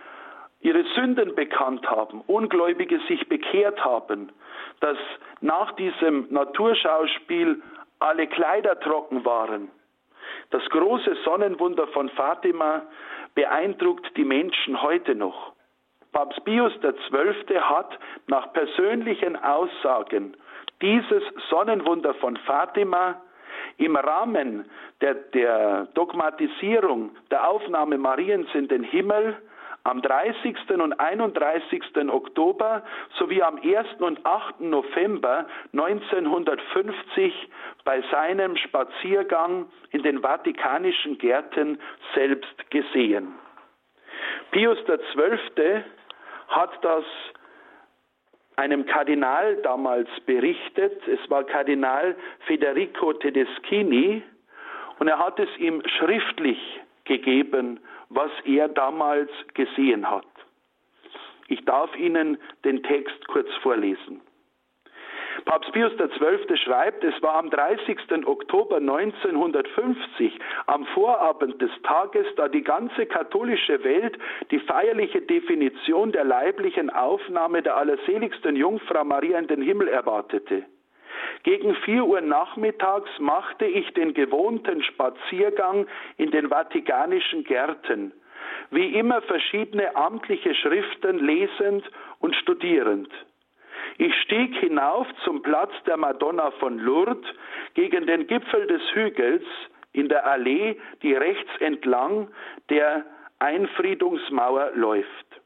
[0.68, 4.34] ihre Sünden bekannt haben, Ungläubige sich bekehrt haben,
[4.82, 4.98] dass
[5.40, 7.62] nach diesem Naturschauspiel
[8.00, 9.70] alle Kleider trocken waren.
[10.50, 12.82] Das große Sonnenwunder von Fatima
[13.34, 15.54] beeindruckt die Menschen heute noch.
[16.12, 17.60] Papst Pius XII.
[17.62, 20.36] hat nach persönlichen Aussagen
[20.82, 23.22] dieses Sonnenwunder von Fatima
[23.78, 24.66] im Rahmen
[25.00, 29.38] der, der Dogmatisierung der Aufnahme Mariens in den Himmel
[29.88, 30.56] am 30.
[30.72, 31.82] und 31.
[32.10, 32.84] Oktober
[33.18, 33.88] sowie am 1.
[34.00, 34.60] und 8.
[34.60, 37.50] November 1950
[37.86, 41.80] bei seinem Spaziergang in den vatikanischen Gärten
[42.14, 43.34] selbst gesehen.
[44.52, 45.84] Pius XII
[46.50, 47.06] hat das
[48.58, 51.02] einem Kardinal damals berichtet.
[51.08, 52.16] Es war Kardinal
[52.46, 54.22] Federico Tedeschini
[55.00, 56.60] und er hat es ihm schriftlich
[57.06, 57.80] gegeben,
[58.10, 60.26] was er damals gesehen hat.
[61.48, 64.22] Ich darf Ihnen den Text kurz vorlesen.
[65.46, 66.58] Papst Pius XII.
[66.58, 68.26] schreibt, es war am 30.
[68.26, 74.18] Oktober 1950, am Vorabend des Tages, da die ganze katholische Welt
[74.52, 80.66] die feierliche Definition der leiblichen Aufnahme der allerseligsten Jungfrau Maria in den Himmel erwartete.
[81.44, 85.88] Gegen vier Uhr nachmittags machte ich den gewohnten Spaziergang
[86.18, 88.12] in den vatikanischen Gärten,
[88.72, 91.90] wie immer verschiedene amtliche Schriften lesend
[92.20, 93.10] und studierend.
[93.98, 97.26] Ich stieg hinauf zum Platz der Madonna von Lourdes
[97.74, 99.46] gegen den Gipfel des Hügels
[99.94, 102.28] in der Allee, die rechts entlang
[102.70, 103.06] der
[103.40, 105.42] Einfriedungsmauer läuft.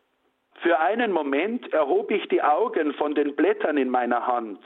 [0.62, 4.60] Für einen Moment erhob ich die Augen von den Blättern in meiner Hand.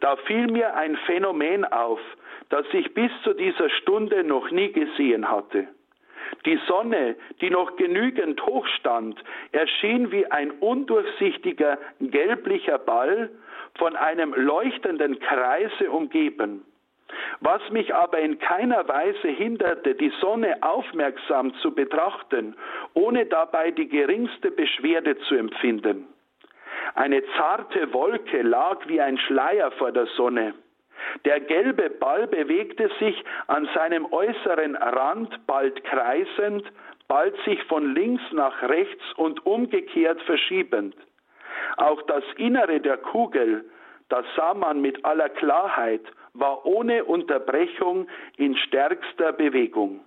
[0.00, 2.00] Da fiel mir ein Phänomen auf,
[2.48, 5.68] das ich bis zu dieser Stunde noch nie gesehen hatte.
[6.44, 9.22] Die Sonne, die noch genügend hoch stand,
[9.52, 13.30] erschien wie ein undurchsichtiger gelblicher Ball
[13.74, 16.64] von einem leuchtenden Kreise umgeben.
[17.40, 22.56] Was mich aber in keiner Weise hinderte, die Sonne aufmerksam zu betrachten,
[22.94, 26.08] ohne dabei die geringste Beschwerde zu empfinden.
[26.94, 30.54] Eine zarte Wolke lag wie ein Schleier vor der Sonne.
[31.24, 36.64] Der gelbe Ball bewegte sich an seinem äußeren Rand bald kreisend,
[37.08, 40.96] bald sich von links nach rechts und umgekehrt verschiebend.
[41.76, 43.64] Auch das Innere der Kugel,
[44.08, 46.02] das sah man mit aller Klarheit,
[46.34, 50.05] war ohne Unterbrechung in stärkster Bewegung.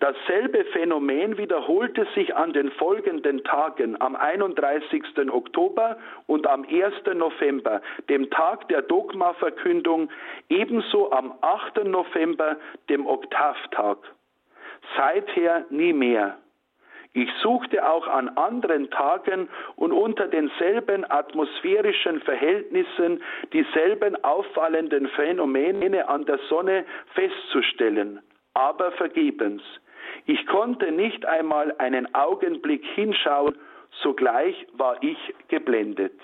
[0.00, 5.02] Dasselbe Phänomen wiederholte sich an den folgenden Tagen am 31.
[5.30, 7.14] Oktober und am 1.
[7.14, 10.10] November, dem Tag der Dogmaverkündung,
[10.48, 11.84] ebenso am 8.
[11.84, 12.56] November,
[12.88, 13.98] dem Oktavtag.
[14.96, 16.36] Seither nie mehr.
[17.12, 23.22] Ich suchte auch an anderen Tagen und unter denselben atmosphärischen Verhältnissen
[23.54, 26.84] dieselben auffallenden Phänomene an der Sonne
[27.14, 28.20] festzustellen
[28.56, 29.62] aber vergebens.
[30.24, 33.54] Ich konnte nicht einmal einen Augenblick hinschauen,
[34.02, 36.18] sogleich war ich geblendet.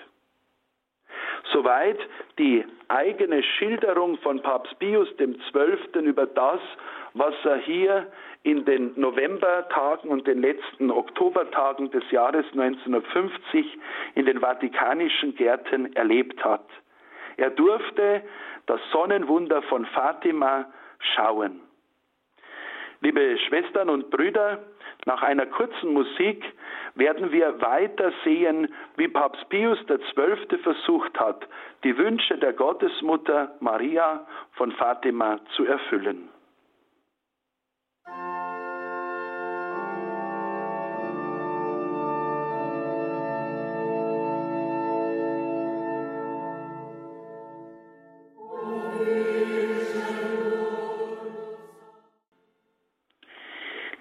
[1.51, 1.99] Soweit
[2.39, 6.01] die eigene Schilderung von Papst Pius XII.
[6.01, 6.59] über das,
[7.13, 8.07] was er hier
[8.41, 13.77] in den Novembertagen und den letzten Oktobertagen des Jahres 1950
[14.15, 16.65] in den vatikanischen Gärten erlebt hat.
[17.37, 18.23] Er durfte
[18.65, 20.65] das Sonnenwunder von Fatima
[21.15, 21.61] schauen.
[23.03, 24.63] Liebe Schwestern und Brüder,
[25.05, 26.41] nach einer kurzen Musik
[26.95, 30.57] werden wir weiter sehen, wie Papst Pius XII.
[30.59, 31.45] versucht hat,
[31.83, 36.29] die Wünsche der Gottesmutter Maria von Fatima zu erfüllen.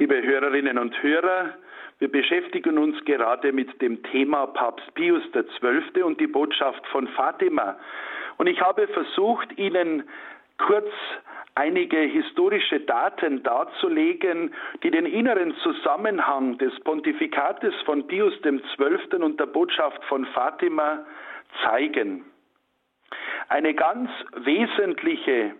[0.03, 1.55] Liebe Hörerinnen und Hörer,
[2.01, 6.03] wir beschäftigen uns gerade mit dem Thema Papst Pius XII.
[6.03, 7.77] und die Botschaft von Fatima.
[8.37, 10.03] Und ich habe versucht, Ihnen
[10.59, 10.89] kurz
[11.55, 19.23] einige historische Daten darzulegen, die den inneren Zusammenhang des Pontifikates von Pius XII.
[19.23, 21.07] und der Botschaft von Fatima
[21.63, 22.25] zeigen.
[23.49, 25.55] Eine ganz wesentliche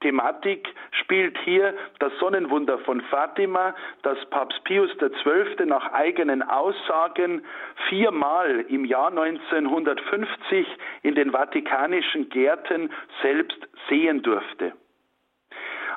[0.00, 5.66] Thematik spielt hier das Sonnenwunder von Fatima, das Papst Pius XII.
[5.66, 7.44] nach eigenen Aussagen
[7.88, 10.66] viermal im Jahr 1950
[11.02, 12.90] in den vatikanischen Gärten
[13.22, 14.72] selbst sehen durfte.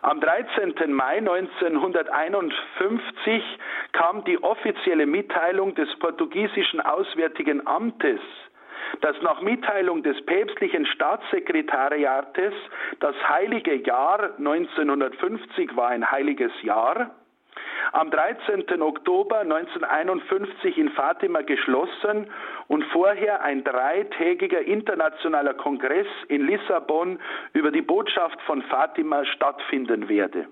[0.01, 0.91] Am 13.
[0.91, 3.41] Mai 1951
[3.93, 8.19] kam die offizielle Mitteilung des portugiesischen Auswärtigen Amtes
[9.01, 12.53] dass nach Mitteilung des päpstlichen Staatssekretariates
[12.99, 17.11] das heilige Jahr 1950 war ein heiliges Jahr,
[17.91, 18.81] am 13.
[18.81, 22.27] Oktober 1951 in Fatima geschlossen
[22.67, 27.19] und vorher ein dreitägiger internationaler Kongress in Lissabon
[27.53, 30.47] über die Botschaft von Fatima stattfinden werde.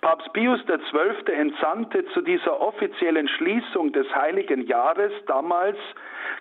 [0.00, 1.32] Papst Pius XII.
[1.32, 5.76] entsandte zu dieser offiziellen Schließung des heiligen Jahres damals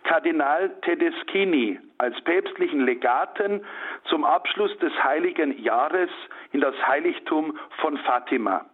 [0.03, 3.63] Kardinal Tedeschini als päpstlichen Legaten
[4.05, 6.09] zum Abschluss des heiligen Jahres
[6.51, 8.65] in das Heiligtum von Fatima.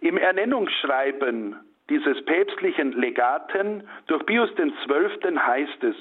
[0.00, 1.56] Im Ernennungsschreiben
[1.88, 5.36] dieses päpstlichen Legaten durch Pius XII.
[5.36, 5.96] heißt es,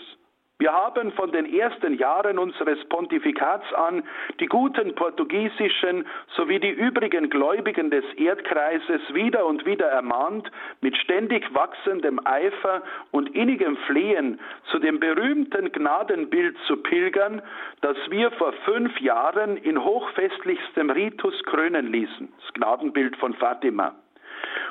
[0.59, 4.01] Wir haben von den ersten Jahren unseres Pontifikats an
[4.39, 10.49] die guten portugiesischen sowie die übrigen Gläubigen des Erdkreises wieder und wieder ermahnt,
[10.81, 12.81] mit ständig wachsendem Eifer
[13.11, 14.39] und innigem Flehen
[14.71, 17.43] zu dem berühmten Gnadenbild zu pilgern,
[17.81, 23.93] das wir vor fünf Jahren in hochfestlichstem Ritus krönen ließen, das Gnadenbild von Fatima.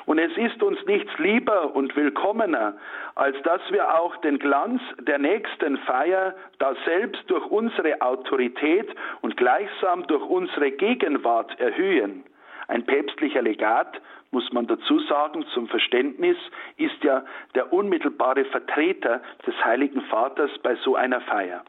[0.07, 2.75] Und es ist uns nichts lieber und willkommener,
[3.15, 8.89] als dass wir auch den Glanz der nächsten Feier da selbst durch unsere Autorität
[9.23, 12.25] und gleichsam durch unsere Gegenwart erhöhen.
[12.69, 14.01] Ein päpstlicher Legat,
[14.33, 16.37] muss man dazu sagen, zum Verständnis,
[16.77, 17.25] ist ja
[17.55, 21.65] der unmittelbare Vertreter des Heiligen Vaters bei so einer Feier.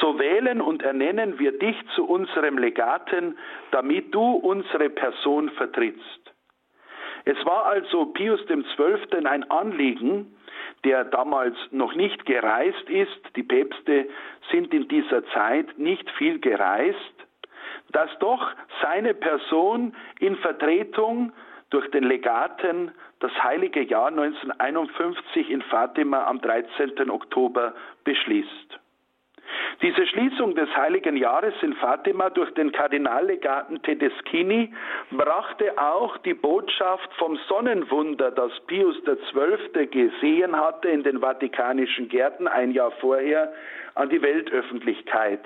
[0.00, 3.36] So wählen und ernennen wir dich zu unserem Legaten,
[3.70, 6.21] damit du unsere Person vertrittst.
[7.24, 9.26] Es war also Pius XII.
[9.26, 10.34] ein Anliegen,
[10.84, 14.08] der damals noch nicht gereist ist, die Päpste
[14.50, 16.96] sind in dieser Zeit nicht viel gereist,
[17.92, 18.50] dass doch
[18.82, 21.32] seine Person in Vertretung
[21.70, 27.08] durch den Legaten das heilige Jahr 1951 in Fatima am 13.
[27.10, 28.81] Oktober beschließt.
[29.82, 34.72] Diese Schließung des Heiligen Jahres in Fatima durch den Kardinallegaten Tedeschini
[35.10, 39.86] brachte auch die Botschaft vom Sonnenwunder, das Pius XII.
[39.86, 43.52] gesehen hatte in den Vatikanischen Gärten ein Jahr vorher,
[43.94, 45.40] an die Weltöffentlichkeit.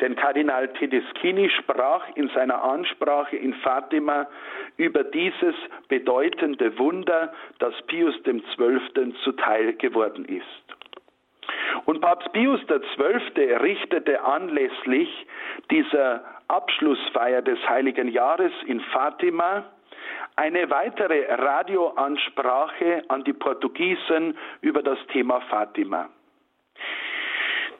[0.00, 4.28] Denn Kardinal Tedeschini sprach in seiner Ansprache in Fatima
[4.76, 5.54] über dieses
[5.88, 9.14] bedeutende Wunder, das Pius XII.
[9.24, 10.77] zuteil geworden ist.
[11.84, 13.54] Und Papst Pius XII.
[13.54, 15.26] richtete anlässlich
[15.70, 19.64] dieser Abschlussfeier des Heiligen Jahres in Fatima
[20.36, 26.08] eine weitere Radioansprache an die Portugiesen über das Thema Fatima.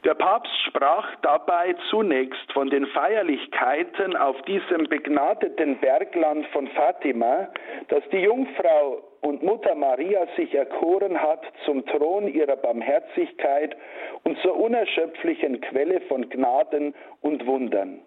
[0.05, 7.49] Der Papst sprach dabei zunächst von den Feierlichkeiten auf diesem begnadeten Bergland von Fatima,
[7.89, 13.77] das die Jungfrau und Mutter Maria sich erkoren hat zum Thron ihrer Barmherzigkeit
[14.25, 18.01] und zur unerschöpflichen Quelle von Gnaden und Wundern.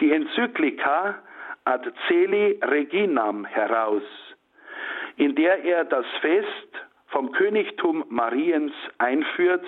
[0.00, 1.18] die Enzyklika
[1.64, 4.04] Ad Celi Reginam heraus,
[5.16, 9.64] in der er das Fest vom Königtum Mariens einführt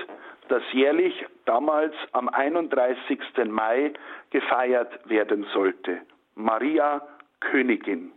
[0.48, 3.18] das jährlich damals am 31.
[3.48, 3.92] Mai
[4.30, 6.00] gefeiert werden sollte.
[6.34, 7.02] Maria
[7.40, 8.12] Königin.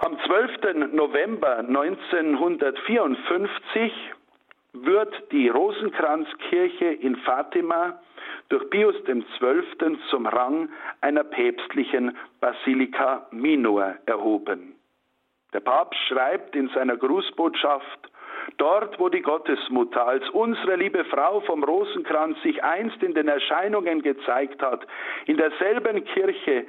[0.00, 0.92] Am 12.
[0.92, 3.92] November 1954
[4.72, 8.00] wird die Rosenkranzkirche in Fatima
[8.48, 9.98] durch Pius XII.
[10.10, 14.76] zum Rang einer päpstlichen Basilika Minor erhoben.
[15.52, 18.12] Der Papst schreibt in seiner Grußbotschaft
[18.58, 24.02] Dort, wo die Gottesmutter als unsere liebe Frau vom Rosenkranz sich einst in den Erscheinungen
[24.02, 24.86] gezeigt hat,
[25.26, 26.66] in derselben Kirche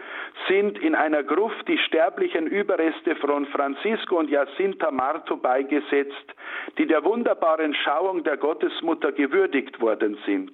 [0.48, 6.36] sind in einer Gruft die sterblichen Überreste von Francisco und Jacinta Marto beigesetzt,
[6.78, 10.52] die der wunderbaren Schauung der Gottesmutter gewürdigt worden sind.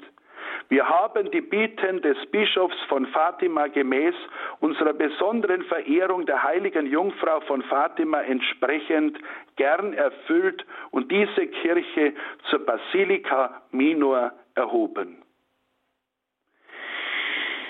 [0.70, 4.14] Wir haben die Bitten des Bischofs von Fatima gemäß
[4.60, 9.18] unserer besonderen Verehrung der heiligen Jungfrau von Fatima entsprechend
[9.56, 12.14] gern erfüllt und diese Kirche
[12.52, 15.24] zur Basilika Minor erhoben.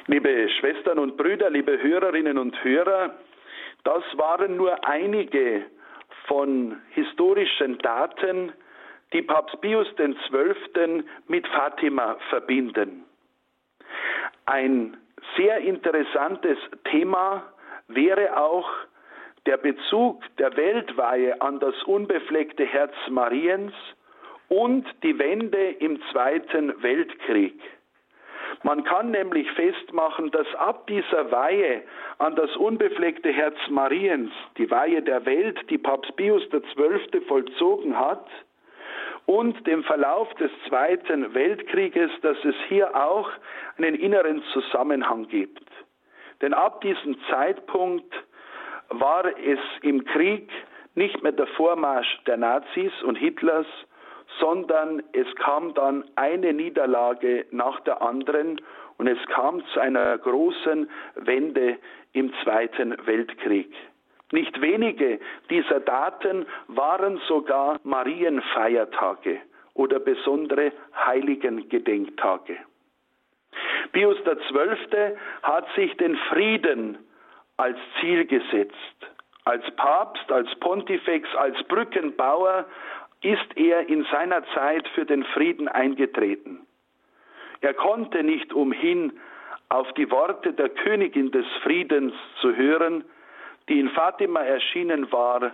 [0.07, 3.15] Liebe Schwestern und Brüder, liebe Hörerinnen und Hörer,
[3.85, 5.65] das waren nur einige
[6.27, 8.51] von historischen Daten,
[9.13, 11.03] die Papst Pius XII.
[11.27, 13.03] mit Fatima verbinden.
[14.45, 14.97] Ein
[15.37, 17.43] sehr interessantes Thema
[17.87, 18.69] wäre auch
[19.45, 23.73] der Bezug der Weltweihe an das unbefleckte Herz Mariens
[24.47, 27.59] und die Wende im Zweiten Weltkrieg.
[28.63, 31.83] Man kann nämlich festmachen, dass ab dieser Weihe
[32.17, 37.21] an das unbefleckte Herz Mariens, die Weihe der Welt, die Papst Pius XII.
[37.27, 38.27] vollzogen hat,
[39.29, 43.29] und dem Verlauf des Zweiten Weltkrieges, dass es hier auch
[43.77, 45.69] einen inneren Zusammenhang gibt.
[46.41, 48.11] Denn ab diesem Zeitpunkt
[48.89, 50.49] war es im Krieg
[50.95, 53.67] nicht mehr der Vormarsch der Nazis und Hitlers,
[54.39, 58.59] sondern es kam dann eine Niederlage nach der anderen
[58.97, 61.77] und es kam zu einer großen Wende
[62.13, 63.71] im Zweiten Weltkrieg.
[64.31, 65.19] Nicht wenige
[65.49, 69.41] dieser Daten waren sogar Marienfeiertage
[69.73, 72.57] oder besondere Heiligengedenktage.
[73.91, 75.17] Pius XII.
[75.41, 76.97] hat sich den Frieden
[77.57, 78.75] als Ziel gesetzt.
[79.45, 82.65] Als Papst, als Pontifex, als Brückenbauer
[83.21, 86.67] ist er in seiner Zeit für den Frieden eingetreten.
[87.61, 89.19] Er konnte nicht umhin,
[89.69, 93.03] auf die Worte der Königin des Friedens zu hören,
[93.69, 95.51] die in Fatima erschienen war,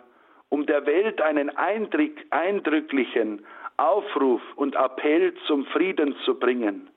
[0.50, 3.46] um der Welt einen eindrücklichen
[3.78, 6.90] Aufruf und Appell zum Frieden zu bringen.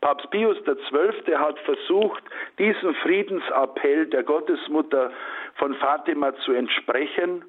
[0.00, 1.36] Papst Pius XII.
[1.36, 2.22] hat versucht,
[2.58, 5.10] diesem Friedensappell der Gottesmutter
[5.56, 7.44] von Fatima zu entsprechen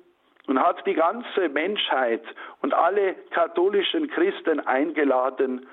[0.47, 2.24] und hat die ganze Menschheit
[2.62, 5.68] und alle katholischen Christen eingeladen,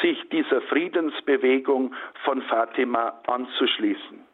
[0.00, 4.26] sich dieser Friedensbewegung von Fatima anzuschließen.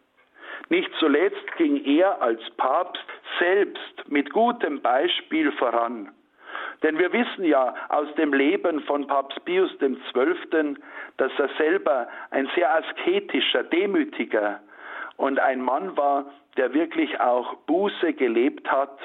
[0.72, 3.04] Nicht zuletzt ging er als Papst
[3.38, 6.10] selbst mit gutem Beispiel voran.
[6.82, 10.76] Denn wir wissen ja aus dem Leben von Papst Pius XII.,
[11.18, 14.60] dass er selber ein sehr asketischer, demütiger
[15.18, 16.24] und ein Mann war,
[16.56, 18.98] der wirklich auch Buße gelebt hat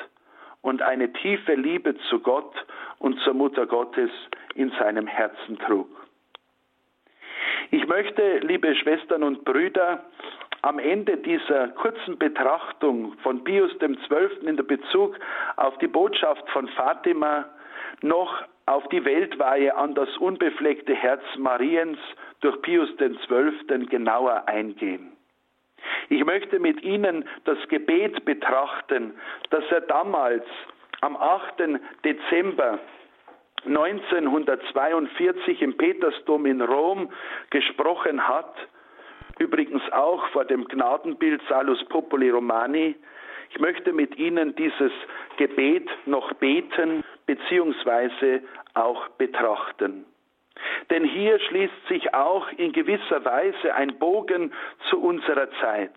[0.62, 2.56] und eine tiefe Liebe zu Gott
[3.00, 4.12] und zur Mutter Gottes
[4.56, 5.90] in seinem Herzen trug.
[7.72, 10.06] Ich möchte, liebe Schwestern und Brüder,
[10.68, 14.46] am Ende dieser kurzen Betrachtung von Pius XII.
[14.46, 15.18] in der Bezug
[15.56, 17.46] auf die Botschaft von Fatima
[18.02, 21.98] noch auf die Weltweihe an das unbefleckte Herz Mariens
[22.42, 23.86] durch Pius XII.
[23.86, 25.14] genauer eingehen.
[26.10, 29.14] Ich möchte mit Ihnen das Gebet betrachten,
[29.52, 30.44] das er damals
[31.00, 31.80] am 8.
[32.04, 32.80] Dezember
[33.66, 37.10] 1942 im Petersdom in Rom
[37.52, 38.54] gesprochen hat,
[39.40, 42.96] übrigens auch vor dem Gnadenbild Salus Populi Romani.
[43.50, 44.92] Ich möchte mit Ihnen dieses
[45.38, 48.42] Gebet noch beten bzw.
[48.74, 50.06] auch betrachten.
[50.90, 54.54] Denn hier schließt sich auch in gewisser Weise ein Bogen
[54.90, 55.94] zu unserer Zeit.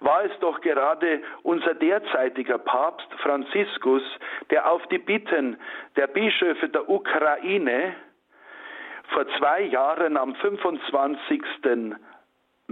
[0.00, 4.02] War es doch gerade unser derzeitiger Papst Franziskus,
[4.50, 5.56] der auf die Bitten
[5.96, 7.94] der Bischöfe der Ukraine
[9.08, 11.42] vor zwei Jahren am 25.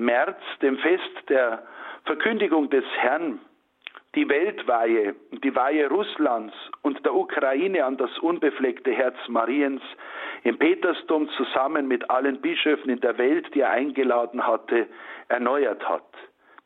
[0.01, 1.62] März, dem Fest der
[2.05, 3.40] Verkündigung des Herrn,
[4.14, 9.82] die Weltweihe, die Weihe Russlands und der Ukraine an das unbefleckte Herz Mariens
[10.42, 14.88] im Petersdom zusammen mit allen Bischöfen in der Welt, die er eingeladen hatte,
[15.28, 16.03] erneuert hat.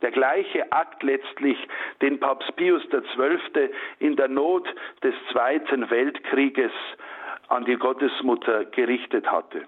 [0.01, 1.59] Der gleiche Akt letztlich,
[2.03, 3.70] den Papst Pius XII.
[3.99, 4.66] in der Not
[5.03, 6.72] des Zweiten Weltkrieges
[7.49, 9.66] an die Gottesmutter gerichtet hatte.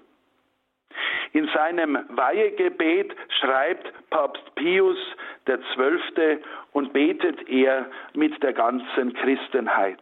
[1.32, 4.99] In seinem Weihegebet schreibt Papst Pius
[5.44, 6.38] XII.
[6.72, 10.01] und betet er mit der ganzen Christenheit.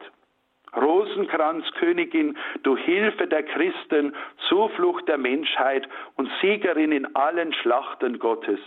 [0.76, 4.14] Rosenkranzkönigin, du Hilfe der Christen,
[4.48, 8.60] Zuflucht der Menschheit und Siegerin in allen Schlachten Gottes.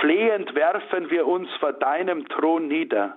[0.00, 3.16] Flehend werfen wir uns vor deinem Thron nieder.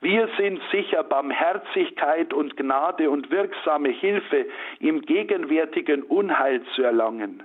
[0.00, 4.46] Wir sind sicher, Barmherzigkeit und Gnade und wirksame Hilfe
[4.78, 7.42] im gegenwärtigen Unheil zu erlangen.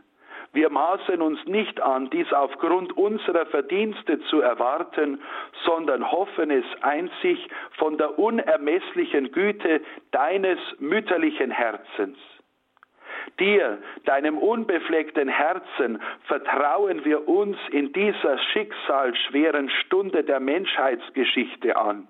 [0.55, 5.21] Wir maßen uns nicht an, dies aufgrund unserer Verdienste zu erwarten,
[5.65, 9.81] sondern hoffen es einzig von der unermesslichen Güte
[10.11, 12.17] deines mütterlichen Herzens.
[13.37, 22.07] Dir, deinem unbefleckten Herzen, vertrauen wir uns in dieser schicksalsschweren Stunde der Menschheitsgeschichte an.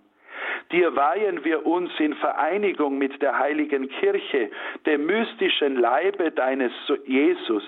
[0.72, 4.50] Dir weihen wir uns in Vereinigung mit der heiligen Kirche,
[4.86, 6.72] dem mystischen Leibe deines
[7.06, 7.64] Jesus,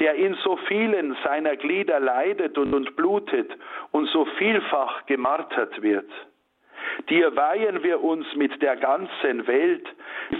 [0.00, 3.50] der in so vielen seiner Glieder leidet und, und blutet
[3.90, 6.10] und so vielfach gemartert wird.
[7.08, 9.86] Dir weihen wir uns mit der ganzen Welt,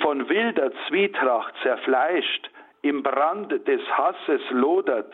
[0.00, 2.50] von wilder Zwietracht zerfleischt,
[2.82, 5.12] im Brand des Hasses lodert,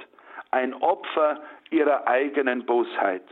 [0.50, 3.22] ein Opfer ihrer eigenen Bosheit.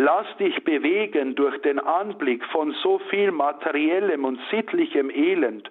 [0.00, 5.68] Lass dich bewegen durch den Anblick von so viel materiellem und sittlichem Elend,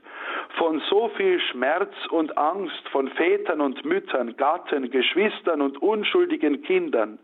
[0.57, 7.19] von so viel Schmerz und Angst von Vätern und Müttern, Gatten, Geschwistern und unschuldigen Kindern,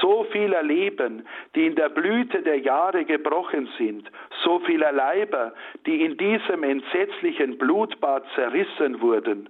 [0.00, 1.24] so vieler Leben,
[1.54, 4.10] die in der Blüte der Jahre gebrochen sind,
[4.42, 5.52] so vieler Leiber,
[5.86, 9.48] die in diesem entsetzlichen Blutbad zerrissen wurden,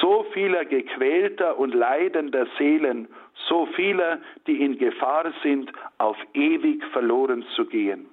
[0.00, 3.08] so vieler gequälter und leidender Seelen,
[3.48, 8.08] so vieler, die in Gefahr sind, auf ewig verloren zu gehen.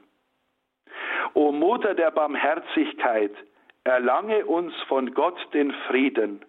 [1.34, 3.34] O Mutter der Barmherzigkeit,
[3.84, 6.44] erlange uns von Gott den Frieden,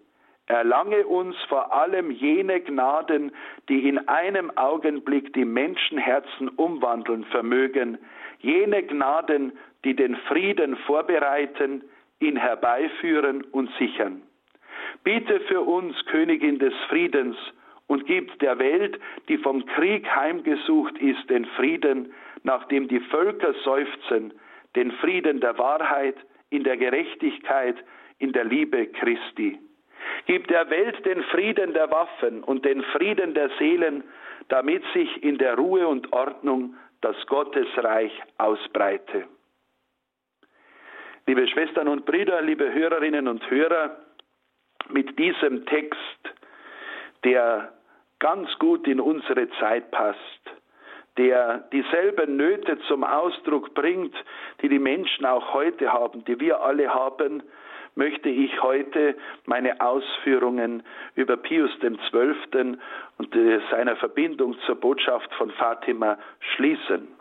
[0.47, 3.31] erlange uns vor allem jene Gnaden,
[3.69, 7.97] die in einem Augenblick die Menschenherzen umwandeln vermögen,
[8.39, 9.51] jene Gnaden,
[9.83, 11.83] die den Frieden vorbereiten,
[12.19, 14.23] ihn herbeiführen und sichern.
[15.03, 17.37] Bitte für uns, Königin des Friedens,
[17.87, 22.13] und gibt der Welt, die vom Krieg heimgesucht ist, den Frieden,
[22.43, 24.33] nachdem die Völker seufzen,
[24.75, 26.15] den Frieden der Wahrheit,
[26.49, 27.75] in der Gerechtigkeit,
[28.19, 29.57] in der Liebe Christi.
[30.25, 34.03] Gib der Welt den Frieden der Waffen und den Frieden der Seelen,
[34.49, 39.25] damit sich in der Ruhe und Ordnung das Gottesreich ausbreite.
[41.25, 43.97] Liebe Schwestern und Brüder, liebe Hörerinnen und Hörer,
[44.89, 45.99] mit diesem Text,
[47.23, 47.71] der
[48.19, 50.19] ganz gut in unsere Zeit passt,
[51.17, 54.15] der dieselben Nöte zum Ausdruck bringt,
[54.61, 57.43] die die Menschen auch heute haben, die wir alle haben,
[57.95, 59.15] möchte ich heute
[59.45, 60.83] meine Ausführungen
[61.15, 62.77] über Pius XII.
[63.17, 63.35] und
[63.71, 66.17] seiner Verbindung zur Botschaft von Fatima
[66.55, 67.16] schließen.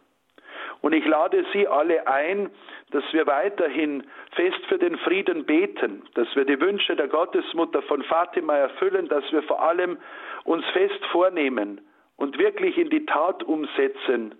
[0.87, 2.49] Und ich lade Sie alle ein,
[2.93, 4.05] dass wir weiterhin
[4.37, 9.25] fest für den Frieden beten, dass wir die Wünsche der Gottesmutter von Fatima erfüllen, dass
[9.33, 9.99] wir vor allem
[10.45, 11.81] uns fest vornehmen
[12.17, 14.37] und wirklich in die Tat umsetzen,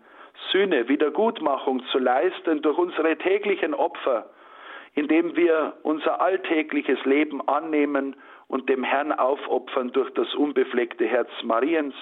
[0.53, 4.31] Sühne, Wiedergutmachung zu leisten durch unsere täglichen Opfer,
[4.95, 8.15] indem wir unser alltägliches Leben annehmen
[8.47, 11.97] und dem Herrn aufopfern durch das unbefleckte Herz Mariens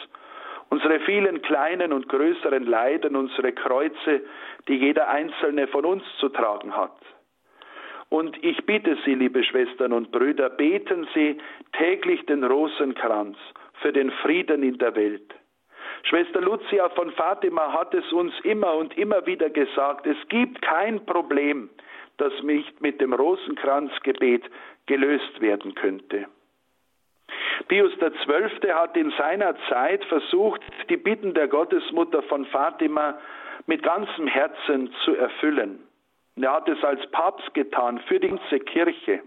[0.71, 4.23] unsere vielen kleinen und größeren Leiden, unsere Kreuze,
[4.69, 6.97] die jeder einzelne von uns zu tragen hat.
[8.09, 11.39] Und ich bitte Sie, liebe Schwestern und Brüder, beten Sie
[11.73, 13.37] täglich den Rosenkranz
[13.81, 15.35] für den Frieden in der Welt.
[16.05, 21.05] Schwester Lucia von Fatima hat es uns immer und immer wieder gesagt, es gibt kein
[21.07, 21.71] Problem,
[22.19, 24.43] das nicht mit dem Rosenkranzgebet
[24.87, 26.27] gelöst werden könnte.
[27.69, 28.73] Pius XII.
[28.73, 33.19] hat in seiner Zeit versucht, die Bitten der Gottesmutter von Fatima
[33.67, 35.81] mit ganzem Herzen zu erfüllen.
[36.37, 39.23] Er hat es als Papst getan für die ganze Kirche.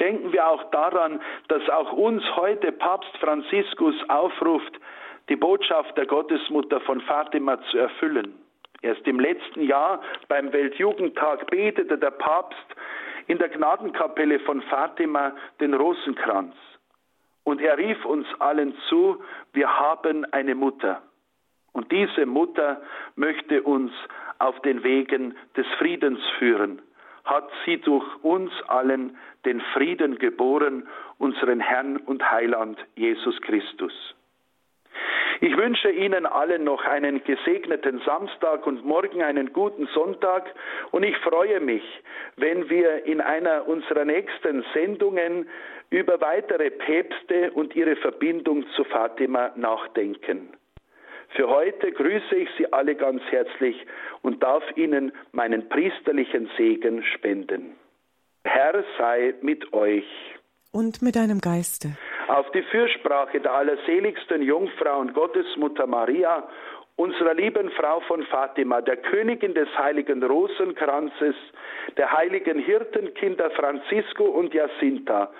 [0.00, 4.80] Denken wir auch daran, dass auch uns heute Papst Franziskus aufruft,
[5.28, 8.34] die Botschaft der Gottesmutter von Fatima zu erfüllen.
[8.82, 12.66] Erst im letzten Jahr beim Weltjugendtag betete der Papst
[13.26, 16.54] in der Gnadenkapelle von Fatima den Rosenkranz.
[17.46, 19.22] Und er rief uns allen zu,
[19.52, 21.00] wir haben eine Mutter.
[21.72, 22.82] Und diese Mutter
[23.14, 23.92] möchte uns
[24.40, 26.82] auf den Wegen des Friedens führen,
[27.24, 30.88] hat sie durch uns allen den Frieden geboren,
[31.18, 34.15] unseren Herrn und Heiland Jesus Christus.
[35.40, 40.46] Ich wünsche Ihnen allen noch einen gesegneten Samstag und morgen einen guten Sonntag
[40.92, 41.82] und ich freue mich,
[42.36, 45.48] wenn wir in einer unserer nächsten Sendungen
[45.90, 50.48] über weitere Päpste und ihre Verbindung zu Fatima nachdenken.
[51.30, 53.76] Für heute grüße ich Sie alle ganz herzlich
[54.22, 57.76] und darf Ihnen meinen priesterlichen Segen spenden.
[58.44, 60.06] Herr sei mit euch.
[60.72, 61.96] Und mit deinem Geiste.
[62.28, 66.48] Auf die Fürsprache der allerseligsten Jungfrau und Gottesmutter Maria
[66.96, 71.36] unserer lieben Frau von Fatima, der Königin des heiligen Rosenkranzes,
[71.96, 75.30] der heiligen Hirtenkinder Francisco und Jacinta,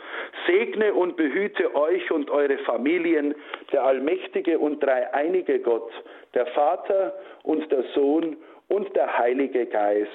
[0.46, 3.34] segne und behüte euch und eure Familien,
[3.72, 5.90] der allmächtige und dreieinige Gott,
[6.34, 8.36] der Vater und der Sohn
[8.68, 10.10] und der Heilige Geist.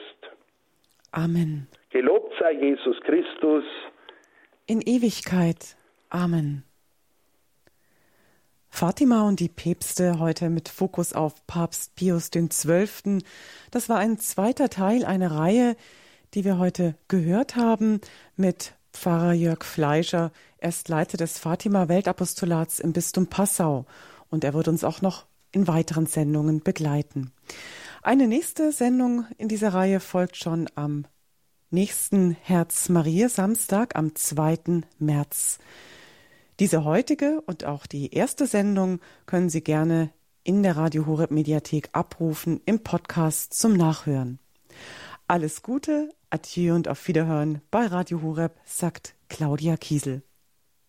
[1.12, 1.68] Amen.
[1.90, 3.64] Gelobt sei Jesus Christus
[4.68, 5.76] in Ewigkeit.
[6.12, 6.66] Amen.
[8.70, 13.24] Fatima und die Päpste heute mit Fokus auf Papst Pius XII.
[13.72, 15.78] Das war ein zweiter Teil einer Reihe,
[16.34, 18.02] die wir heute gehört haben
[18.36, 20.34] mit Pfarrer Jörg Fleischer.
[20.58, 23.86] Er ist Leiter des Fatima Weltapostolats im Bistum Passau
[24.30, 27.32] und er wird uns auch noch in weiteren Sendungen begleiten.
[28.02, 31.06] Eine nächste Sendung in dieser Reihe folgt schon am
[31.70, 34.82] nächsten Herz Maria Samstag am 2.
[35.00, 35.60] März.
[36.62, 40.12] Diese heutige und auch die erste Sendung können Sie gerne
[40.44, 44.38] in der Radio Horeb Mediathek abrufen im Podcast zum Nachhören.
[45.28, 50.22] Alles Gute, Adieu und auf Wiederhören bei Radio Horeb, sagt Claudia Kiesel.